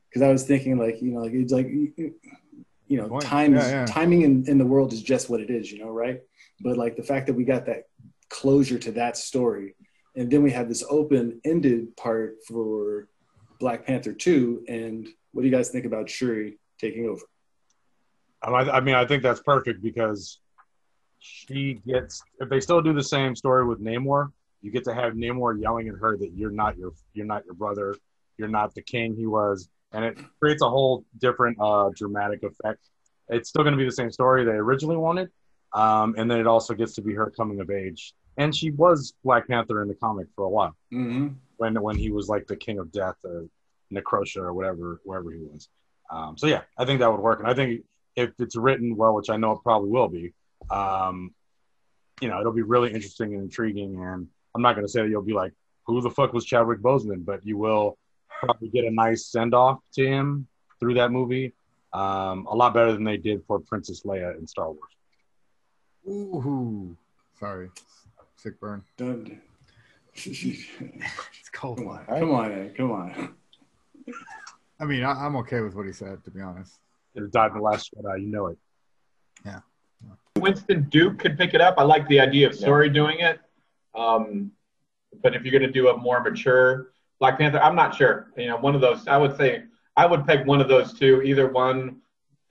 Because 0.09 0.23
I 0.23 0.33
was 0.33 0.45
thinking, 0.45 0.79
like, 0.79 1.01
you 1.01 1.13
know, 1.13 1.21
like 1.21 1.33
it's 1.33 1.53
like, 1.53 1.69
you 1.69 2.97
know, 2.97 3.09
Point. 3.09 3.25
time 3.25 3.55
Yeah, 3.55 3.69
yeah. 3.69 3.87
timing 3.87 4.23
in, 4.23 4.49
in 4.49 4.59
the 4.59 4.67
world 4.67 4.93
is 4.93 5.03
just 5.03 5.29
what 5.31 5.41
it 5.41 5.51
is, 5.51 5.71
you 5.71 5.79
know, 5.79 5.91
right? 5.91 6.21
But 6.61 6.77
like 6.77 6.97
the 6.97 7.03
fact 7.03 7.27
that 7.27 7.35
we 7.35 7.45
got 7.45 7.67
that 7.67 7.85
closure 8.29 8.79
to 8.79 8.93
that 8.93 9.17
story, 9.17 9.75
and 10.19 10.31
then 10.31 10.43
we 10.43 10.51
have 10.51 10.69
this 10.69 10.85
open-ended 10.91 11.97
part 11.97 12.39
for 12.47 13.09
Black 13.61 13.87
Panther 13.87 14.13
two. 14.13 14.65
And 14.69 15.09
what 15.33 15.43
do 15.43 15.49
you 15.49 15.55
guys 15.55 15.71
think 15.71 15.87
about 15.87 16.11
Shuri 16.11 16.59
taking 16.81 17.09
over? 17.09 17.23
I, 18.43 18.51
I 18.51 18.81
mean, 18.81 18.95
I 18.97 19.07
think 19.07 19.23
that's 19.23 19.41
perfect 19.41 19.83
because 19.83 20.41
she 21.21 21.81
gets. 21.87 22.23
If 22.41 22.49
they 22.49 22.61
still 22.61 22.83
do 22.83 22.93
the 22.93 23.03
same 23.03 23.35
story 23.35 23.65
with 23.65 23.81
Namor, 23.81 24.33
you 24.61 24.71
get 24.71 24.85
to 24.85 24.95
have 24.95 25.15
Namor 25.15 25.61
yelling 25.61 25.89
at 25.89 25.95
her 25.95 26.17
that 26.17 26.33
you're 26.35 26.51
not 26.51 26.77
your 26.77 26.93
you're 27.15 27.27
not 27.27 27.45
your 27.45 27.55
brother, 27.55 27.97
you're 28.37 28.49
not 28.49 28.75
the 28.75 28.83
king 28.83 29.15
he 29.17 29.27
was, 29.27 29.69
and 29.93 30.05
it 30.05 30.19
creates 30.41 30.63
a 30.63 30.69
whole 30.69 31.05
different 31.19 31.57
uh, 31.61 31.91
dramatic 31.95 32.43
effect. 32.43 32.81
It's 33.29 33.49
still 33.49 33.63
going 33.63 33.73
to 33.73 33.79
be 33.79 33.85
the 33.85 33.93
same 33.93 34.11
story 34.11 34.45
they 34.45 34.53
originally 34.53 34.97
wanted, 34.97 35.31
um, 35.73 36.15
and 36.17 36.31
then 36.31 36.39
it 36.41 36.47
also 36.47 36.75
gets 36.75 36.95
to 36.95 37.03
be 37.03 37.15
her 37.15 37.31
coming 37.31 37.61
of 37.61 37.71
age. 37.71 38.15
And 38.39 38.55
she 38.55 38.71
was 38.71 39.13
Black 39.25 39.47
Panther 39.49 39.83
in 39.83 39.89
the 39.89 39.95
comic 39.95 40.29
for 40.35 40.45
a 40.45 40.49
while 40.49 40.75
Mm-hmm. 40.93 41.29
when 41.59 41.75
when 41.83 41.97
he 41.97 42.11
was 42.11 42.29
like 42.29 42.47
the 42.47 42.57
king 42.57 42.79
of 42.79 42.91
death 42.93 43.17
or 43.25 43.47
Necrosha 43.93 44.39
or 44.39 44.53
whatever 44.55 45.01
wherever 45.05 45.31
he 45.33 45.41
was. 45.43 45.69
Um, 46.11 46.39
so 46.39 46.47
yeah, 46.47 46.63
I 46.79 46.85
think 46.87 47.01
that 47.01 47.11
would 47.11 47.21
work, 47.21 47.41
and 47.41 47.49
I 47.49 47.55
think 47.55 47.83
if 48.17 48.31
it's 48.39 48.57
written 48.57 48.97
well, 48.97 49.15
which 49.15 49.29
I 49.31 49.37
know 49.37 49.53
it 49.53 49.63
probably 49.63 49.91
will 49.91 50.09
be, 50.09 50.33
um, 50.71 51.35
you 52.21 52.29
know, 52.29 52.41
it'll 52.41 52.53
be 52.53 52.63
really 52.63 52.93
interesting 52.93 53.35
and 53.35 53.43
intriguing. 53.45 54.03
And 54.03 54.27
I'm 54.55 54.63
not 54.63 54.75
going 54.75 54.87
to 54.87 54.91
say 54.91 55.03
that 55.03 55.09
you'll 55.09 55.23
be 55.23 55.35
like, 55.35 55.53
who 55.87 56.01
the 56.01 56.11
fuck 56.11 56.33
was 56.33 56.45
Chadwick 56.45 56.81
Boseman, 56.81 57.25
but 57.25 57.45
you 57.47 57.59
will 57.59 57.97
probably 58.41 58.69
get 58.71 58.85
a 58.85 58.91
nice 58.91 59.27
send 59.27 59.55
off 59.55 59.79
to 59.95 60.07
him 60.07 60.47
through 60.81 60.95
that 60.95 61.11
movie. 61.13 61.53
Um, 61.93 62.47
a 62.47 62.55
lot 62.55 62.75
better 62.75 62.93
than 62.93 63.05
they 63.05 63.17
did 63.19 63.43
for 63.47 63.61
Princess 63.61 64.03
Leia 64.05 64.39
in 64.39 64.47
Star 64.47 64.67
Wars. 64.71 64.93
Ooh, 66.09 66.97
sorry, 67.39 67.71
sick 68.39 68.59
burn. 68.61 68.83
Don't. 68.97 69.39
It's 70.21 71.51
cold. 71.53 71.79
come 71.79 71.89
on, 71.89 72.05
come 72.07 72.31
on, 72.33 72.53
Ed, 72.53 72.77
come 72.77 72.91
on. 72.91 73.35
I 74.81 74.85
mean, 74.85 75.05
I, 75.05 75.13
I'm 75.13 75.37
okay 75.37 75.61
with 75.61 75.75
what 75.75 75.87
he 75.87 75.93
said, 75.93 76.25
to 76.25 76.31
be 76.31 76.41
honest. 76.41 76.79
It 77.15 77.31
died 77.31 77.53
in 77.53 77.59
the 77.59 77.63
Last 77.63 77.91
Jedi, 77.95 78.23
you 78.23 78.27
know 78.27 78.47
it. 78.49 78.59
Yeah. 79.45 79.61
Winston 80.37 80.89
Duke 80.89 81.19
could 81.19 81.39
pick 81.39 81.55
it 81.55 81.61
up. 81.61 81.77
I 81.79 81.83
like 81.83 82.07
the 82.09 82.21
idea 82.21 82.49
of 82.49 82.57
Shuri 82.57 82.89
doing 82.89 83.21
it. 83.21 83.41
Um, 83.95 84.53
but 85.23 85.35
if 85.35 85.45
you're 85.45 85.53
going 85.53 85.63
to 85.63 85.73
do 85.73 85.89
a 85.89 85.97
more 85.97 86.21
mature 86.21 86.93
Black 87.19 87.39
Panther, 87.39 87.61
I'm 87.61 87.75
not 87.75 87.95
sure. 87.95 88.31
You 88.37 88.49
know, 88.49 88.57
one 88.57 88.75
of 88.75 88.81
those. 88.81 89.07
I 89.09 89.17
would 89.17 89.37
say 89.37 89.65
I 89.97 90.07
would 90.07 90.27
peg 90.27 90.47
one 90.47 90.61
of 90.61 90.69
those 90.69 90.93
two. 90.93 91.23
Either 91.23 91.49
one, 91.49 91.97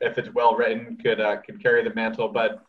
if 0.01 0.17
it's 0.17 0.29
well 0.33 0.55
written, 0.55 0.97
could 0.97 1.21
uh, 1.21 1.37
could 1.37 1.61
carry 1.61 1.83
the 1.83 1.93
mantle. 1.93 2.27
But 2.27 2.61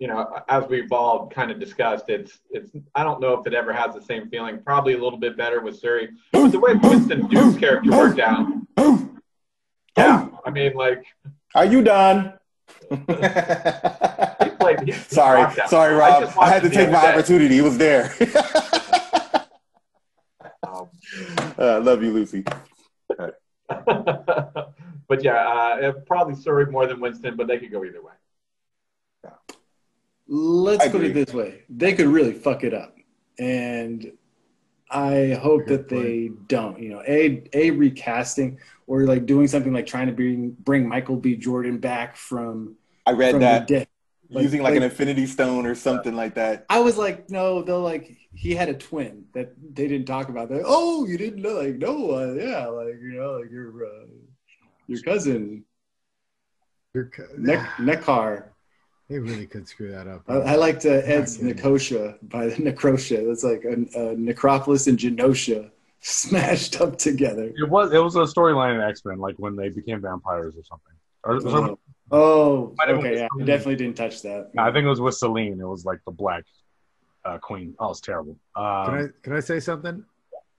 you 0.00 0.08
know, 0.08 0.26
as 0.48 0.66
we've 0.68 0.90
all 0.90 1.28
kind 1.28 1.50
of 1.50 1.60
discussed, 1.60 2.06
it's 2.08 2.38
it's. 2.50 2.72
I 2.94 3.04
don't 3.04 3.20
know 3.20 3.34
if 3.34 3.46
it 3.46 3.54
ever 3.54 3.72
has 3.72 3.94
the 3.94 4.02
same 4.02 4.28
feeling. 4.30 4.60
Probably 4.62 4.94
a 4.94 4.98
little 4.98 5.18
bit 5.18 5.36
better 5.36 5.60
with 5.60 5.78
Shuri. 5.78 6.08
But 6.32 6.48
the 6.48 6.58
way 6.58 6.72
Winston 6.74 7.28
Duke's 7.28 7.58
character 7.58 7.90
worked 7.90 8.18
out, 8.18 8.48
yeah. 9.96 10.28
I 10.44 10.50
mean, 10.50 10.72
like 10.72 11.04
Are 11.54 11.66
you 11.66 11.82
done? 11.82 12.32
played. 12.88 14.94
Sorry, 15.08 15.54
sorry, 15.66 15.94
Rob. 15.94 16.24
just 16.24 16.38
I, 16.38 16.48
had 16.48 16.62
to 16.62 16.70
take 16.70 16.90
my 16.90 17.02
day. 17.02 17.12
opportunity. 17.12 17.54
He 17.54 17.60
was 17.60 17.78
there. 17.78 18.12
Um, 20.62 20.88
uh, 21.58 21.80
love 21.80 22.02
you, 22.02 22.12
Lucy. 22.12 22.44
but 23.08 23.34
yeah, 25.20 25.34
uh, 25.34 25.92
probably 26.06 26.40
Shuri 26.40 26.66
more 26.66 26.86
than 26.86 27.00
Winston, 27.00 27.36
but 27.36 27.48
they 27.48 27.58
could 27.58 27.72
go 27.72 27.84
either 27.84 28.00
way. 28.00 28.12
Let's 30.32 30.84
I 30.84 30.88
put 30.88 31.02
it 31.02 31.12
this 31.12 31.34
way: 31.34 31.64
they 31.68 31.92
could 31.92 32.06
really 32.06 32.32
fuck 32.32 32.62
it 32.62 32.72
up, 32.72 32.96
and 33.36 34.12
I 34.88 35.36
hope 35.42 35.66
that 35.66 35.88
they 35.88 36.30
don't. 36.46 36.80
You 36.80 36.90
know, 36.90 37.02
a 37.06 37.42
a 37.52 37.72
recasting 37.72 38.60
or 38.86 39.02
like 39.06 39.26
doing 39.26 39.48
something 39.48 39.72
like 39.72 39.86
trying 39.86 40.06
to 40.06 40.12
bring 40.12 40.50
bring 40.60 40.88
Michael 40.88 41.16
B. 41.16 41.34
Jordan 41.34 41.78
back 41.78 42.16
from 42.16 42.76
I 43.06 43.10
read 43.10 43.32
from 43.32 43.40
that 43.40 43.66
dead. 43.66 43.88
Like- 44.32 44.44
using 44.44 44.62
like, 44.62 44.76
an 44.76 44.84
Infinity 44.84 45.26
Stone 45.26 45.66
or 45.66 45.74
something 45.74 46.14
like 46.14 46.36
that. 46.36 46.64
I 46.70 46.78
was 46.78 46.96
like, 46.96 47.28
no, 47.30 47.62
they'll 47.62 47.80
like 47.80 48.16
he 48.32 48.54
had 48.54 48.68
a 48.68 48.74
twin 48.74 49.24
that 49.34 49.52
they 49.74 49.88
didn't 49.88 50.06
talk 50.06 50.28
about. 50.28 50.48
That 50.50 50.62
oh, 50.64 51.04
you 51.06 51.18
didn't 51.18 51.42
know? 51.42 51.54
Like 51.54 51.78
no, 51.78 52.12
uh, 52.12 52.34
yeah, 52.34 52.66
like 52.66 52.94
you 53.02 53.14
know, 53.14 53.40
like 53.40 53.50
your 53.50 53.84
uh, 53.84 54.06
your 54.86 55.02
cousin 55.02 55.64
You're 56.94 57.06
co- 57.06 57.26
ne- 57.36 57.56
Nekar. 57.78 58.49
They 59.10 59.18
really 59.18 59.46
could 59.46 59.66
screw 59.66 59.90
that 59.90 60.06
up. 60.06 60.22
I, 60.28 60.34
I 60.34 60.54
liked 60.54 60.86
uh, 60.86 60.90
Ed's 60.90 61.36
kidding. 61.36 61.56
Nicosia 61.56 62.16
by 62.22 62.46
the 62.46 62.54
Necrosha. 62.54 63.26
That's 63.26 63.42
like 63.42 63.64
a, 63.64 64.12
a 64.12 64.16
Necropolis 64.16 64.86
and 64.86 64.96
Genosha 64.96 65.68
smashed 66.00 66.80
up 66.80 66.96
together. 66.96 67.52
It 67.56 67.68
was 67.68 67.92
it 67.92 67.98
was 67.98 68.14
a 68.14 68.20
storyline 68.20 68.76
in 68.76 68.80
X 68.88 69.04
Men, 69.04 69.18
like 69.18 69.34
when 69.38 69.56
they 69.56 69.68
became 69.68 70.00
vampires 70.00 70.54
or 70.56 70.62
something. 70.62 70.94
Or, 71.24 71.34
or 71.34 71.40
something. 71.40 71.78
Oh, 72.12 72.72
oh 72.78 72.88
okay. 72.88 73.02
been 73.02 73.18
Yeah, 73.18 73.28
I 73.40 73.44
definitely 73.44 73.76
didn't 73.76 73.96
touch 73.96 74.22
that. 74.22 74.52
I 74.56 74.70
think 74.70 74.84
it 74.84 74.88
was 74.88 75.00
with 75.00 75.16
Selene. 75.16 75.60
It 75.60 75.66
was 75.66 75.84
like 75.84 75.98
the 76.06 76.12
Black 76.12 76.44
uh, 77.24 77.38
Queen. 77.38 77.74
Oh, 77.80 77.90
it's 77.90 78.00
terrible. 78.00 78.36
Um, 78.54 78.86
Can 78.86 78.94
I 78.94 79.06
can 79.24 79.32
I 79.32 79.40
say 79.40 79.58
something? 79.58 80.04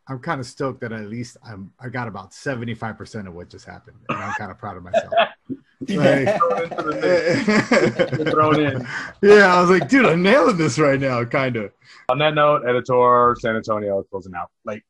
I'm 0.09 0.19
kind 0.19 0.41
of 0.41 0.45
stoked 0.45 0.81
that 0.81 0.91
at 0.91 1.07
least 1.07 1.37
I'm 1.41 1.71
I 1.79 1.87
got 1.87 2.09
about 2.09 2.33
75 2.33 2.97
percent 2.97 3.29
of 3.29 3.33
what 3.33 3.49
just 3.49 3.63
happened, 3.65 3.95
and 4.09 4.19
I'm 4.19 4.33
kind 4.33 4.51
of 4.51 4.57
proud 4.57 4.75
of 4.75 4.83
myself. 4.83 5.13
Yeah. 5.87 6.37
thrown 8.29 8.61
yeah, 9.21 9.55
I 9.55 9.61
was 9.61 9.69
like, 9.69 9.89
dude, 9.89 10.05
I'm 10.05 10.21
nailing 10.21 10.57
this 10.57 10.77
right 10.77 10.99
now, 10.99 11.23
kind 11.25 11.55
of. 11.55 11.71
On 12.09 12.19
that 12.19 12.35
note, 12.35 12.63
editor 12.67 13.35
San 13.39 13.55
Antonio 13.55 14.03
closing 14.03 14.35
out. 14.35 14.51
Like 14.63 14.83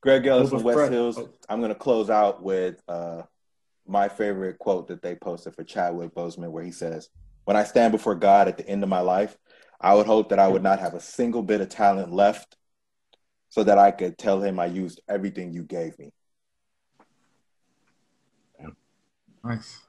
Greg 0.00 0.26
Ellis 0.26 0.50
from 0.50 0.62
West 0.62 0.78
Fett. 0.78 0.92
Hills. 0.92 1.18
I'm 1.48 1.60
going 1.60 1.72
to 1.72 1.78
close 1.78 2.10
out 2.10 2.42
with 2.42 2.80
uh, 2.88 3.22
my 3.86 4.08
favorite 4.08 4.58
quote 4.58 4.88
that 4.88 5.02
they 5.02 5.14
posted 5.14 5.54
for 5.54 5.64
Chadwick 5.64 6.14
Boseman, 6.14 6.50
where 6.50 6.64
he 6.64 6.72
says, 6.72 7.08
When 7.44 7.56
I 7.56 7.64
stand 7.64 7.92
before 7.92 8.14
God 8.14 8.48
at 8.48 8.56
the 8.56 8.68
end 8.68 8.82
of 8.82 8.88
my 8.88 9.00
life, 9.00 9.36
I 9.80 9.94
would 9.94 10.06
hope 10.06 10.28
that 10.28 10.38
I 10.38 10.48
would 10.48 10.62
not 10.62 10.78
have 10.78 10.94
a 10.94 11.00
single 11.00 11.42
bit 11.42 11.60
of 11.60 11.68
talent 11.68 12.12
left 12.12 12.56
so 13.48 13.64
that 13.64 13.78
I 13.78 13.90
could 13.90 14.16
tell 14.16 14.40
him 14.40 14.58
I 14.58 14.66
used 14.66 15.00
everything 15.08 15.52
you 15.52 15.64
gave 15.64 15.98
me. 15.98 16.12
Nice. 19.44 19.80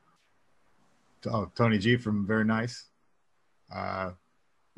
Oh, 1.29 1.51
Tony 1.55 1.77
G 1.77 1.97
from 1.97 2.25
Very 2.25 2.45
Nice. 2.45 2.85
Uh, 3.73 4.11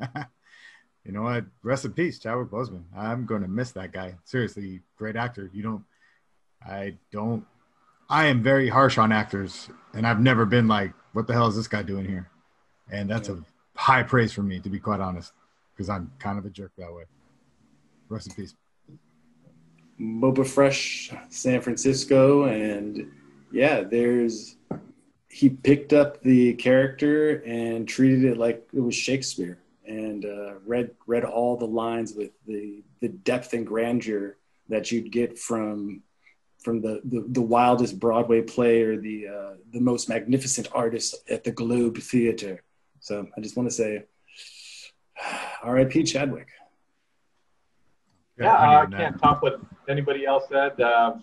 you 1.04 1.12
know 1.12 1.22
what? 1.22 1.44
Rest 1.62 1.84
in 1.84 1.92
peace, 1.92 2.18
Chadwick 2.18 2.48
Boseman. 2.48 2.84
I'm 2.96 3.24
going 3.26 3.42
to 3.42 3.48
miss 3.48 3.72
that 3.72 3.92
guy. 3.92 4.16
Seriously, 4.24 4.80
great 4.96 5.16
actor. 5.16 5.50
You 5.52 5.62
don't. 5.62 5.84
I 6.66 6.96
don't. 7.12 7.44
I 8.08 8.26
am 8.26 8.42
very 8.42 8.68
harsh 8.68 8.98
on 8.98 9.12
actors, 9.12 9.68
and 9.94 10.06
I've 10.06 10.20
never 10.20 10.44
been 10.44 10.68
like, 10.68 10.92
"What 11.12 11.26
the 11.26 11.32
hell 11.32 11.46
is 11.46 11.56
this 11.56 11.68
guy 11.68 11.82
doing 11.82 12.06
here?" 12.06 12.28
And 12.90 13.08
that's 13.08 13.28
a 13.28 13.42
high 13.76 14.02
praise 14.02 14.32
for 14.32 14.42
me, 14.42 14.60
to 14.60 14.68
be 14.68 14.78
quite 14.78 15.00
honest, 15.00 15.32
because 15.74 15.88
I'm 15.88 16.12
kind 16.18 16.38
of 16.38 16.44
a 16.44 16.50
jerk 16.50 16.72
that 16.76 16.92
way. 16.92 17.04
Rest 18.08 18.28
in 18.28 18.34
peace. 18.34 18.54
Boba 19.98 20.46
Fresh, 20.46 21.12
San 21.30 21.60
Francisco, 21.60 22.44
and 22.44 23.10
yeah, 23.54 23.82
there's 23.82 24.56
he 25.28 25.48
picked 25.48 25.92
up 25.92 26.20
the 26.22 26.54
character 26.54 27.42
and 27.46 27.86
treated 27.86 28.24
it 28.24 28.36
like 28.36 28.66
it 28.72 28.80
was 28.80 28.96
Shakespeare, 28.96 29.58
and 29.86 30.24
uh, 30.24 30.54
read 30.66 30.90
read 31.06 31.24
all 31.24 31.56
the 31.56 31.66
lines 31.66 32.14
with 32.14 32.32
the 32.46 32.82
the 33.00 33.08
depth 33.08 33.52
and 33.52 33.64
grandeur 33.64 34.36
that 34.68 34.90
you'd 34.90 35.12
get 35.12 35.38
from 35.38 36.02
from 36.58 36.80
the 36.80 37.00
the, 37.04 37.24
the 37.28 37.40
wildest 37.40 38.00
Broadway 38.00 38.42
play 38.42 38.82
or 38.82 38.96
the 38.96 39.28
uh, 39.28 39.54
the 39.72 39.80
most 39.80 40.08
magnificent 40.08 40.68
artist 40.72 41.14
at 41.30 41.44
the 41.44 41.52
Globe 41.52 41.98
Theater. 41.98 42.60
So 42.98 43.28
I 43.36 43.40
just 43.40 43.56
want 43.56 43.68
to 43.68 43.74
say, 43.74 44.04
R.I.P. 45.62 46.02
Chadwick. 46.02 46.48
Yeah, 48.36 48.52
uh, 48.52 48.56
I 48.56 48.82
I 48.82 48.86
can't 48.86 49.22
top 49.22 49.44
what 49.44 49.60
anybody 49.88 50.26
else 50.26 50.44
said. 50.50 50.80
Uh, 50.80 51.18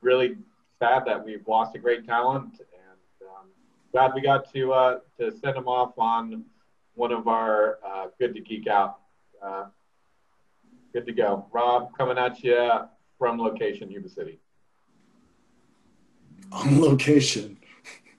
really 0.00 0.38
sad 0.80 1.04
that 1.06 1.24
we've 1.24 1.46
lost 1.46 1.74
a 1.76 1.78
great 1.78 2.06
talent, 2.06 2.54
and 2.58 3.28
um, 3.28 3.46
glad 3.92 4.12
we 4.14 4.20
got 4.22 4.50
to 4.52 4.72
uh, 4.72 4.98
to 5.18 5.30
send 5.30 5.56
him 5.56 5.68
off 5.68 5.92
on 5.98 6.44
one 6.94 7.12
of 7.12 7.28
our 7.28 7.78
uh, 7.86 8.06
good 8.18 8.34
to 8.34 8.40
geek 8.40 8.66
out. 8.66 9.00
Uh, 9.42 9.66
good 10.92 11.06
to 11.06 11.12
go, 11.12 11.46
Rob, 11.52 11.96
coming 11.96 12.18
at 12.18 12.42
you 12.42 12.80
from 13.18 13.38
location, 13.38 13.90
Yuba 13.90 14.08
City. 14.08 14.40
on 16.50 16.80
location. 16.80 17.58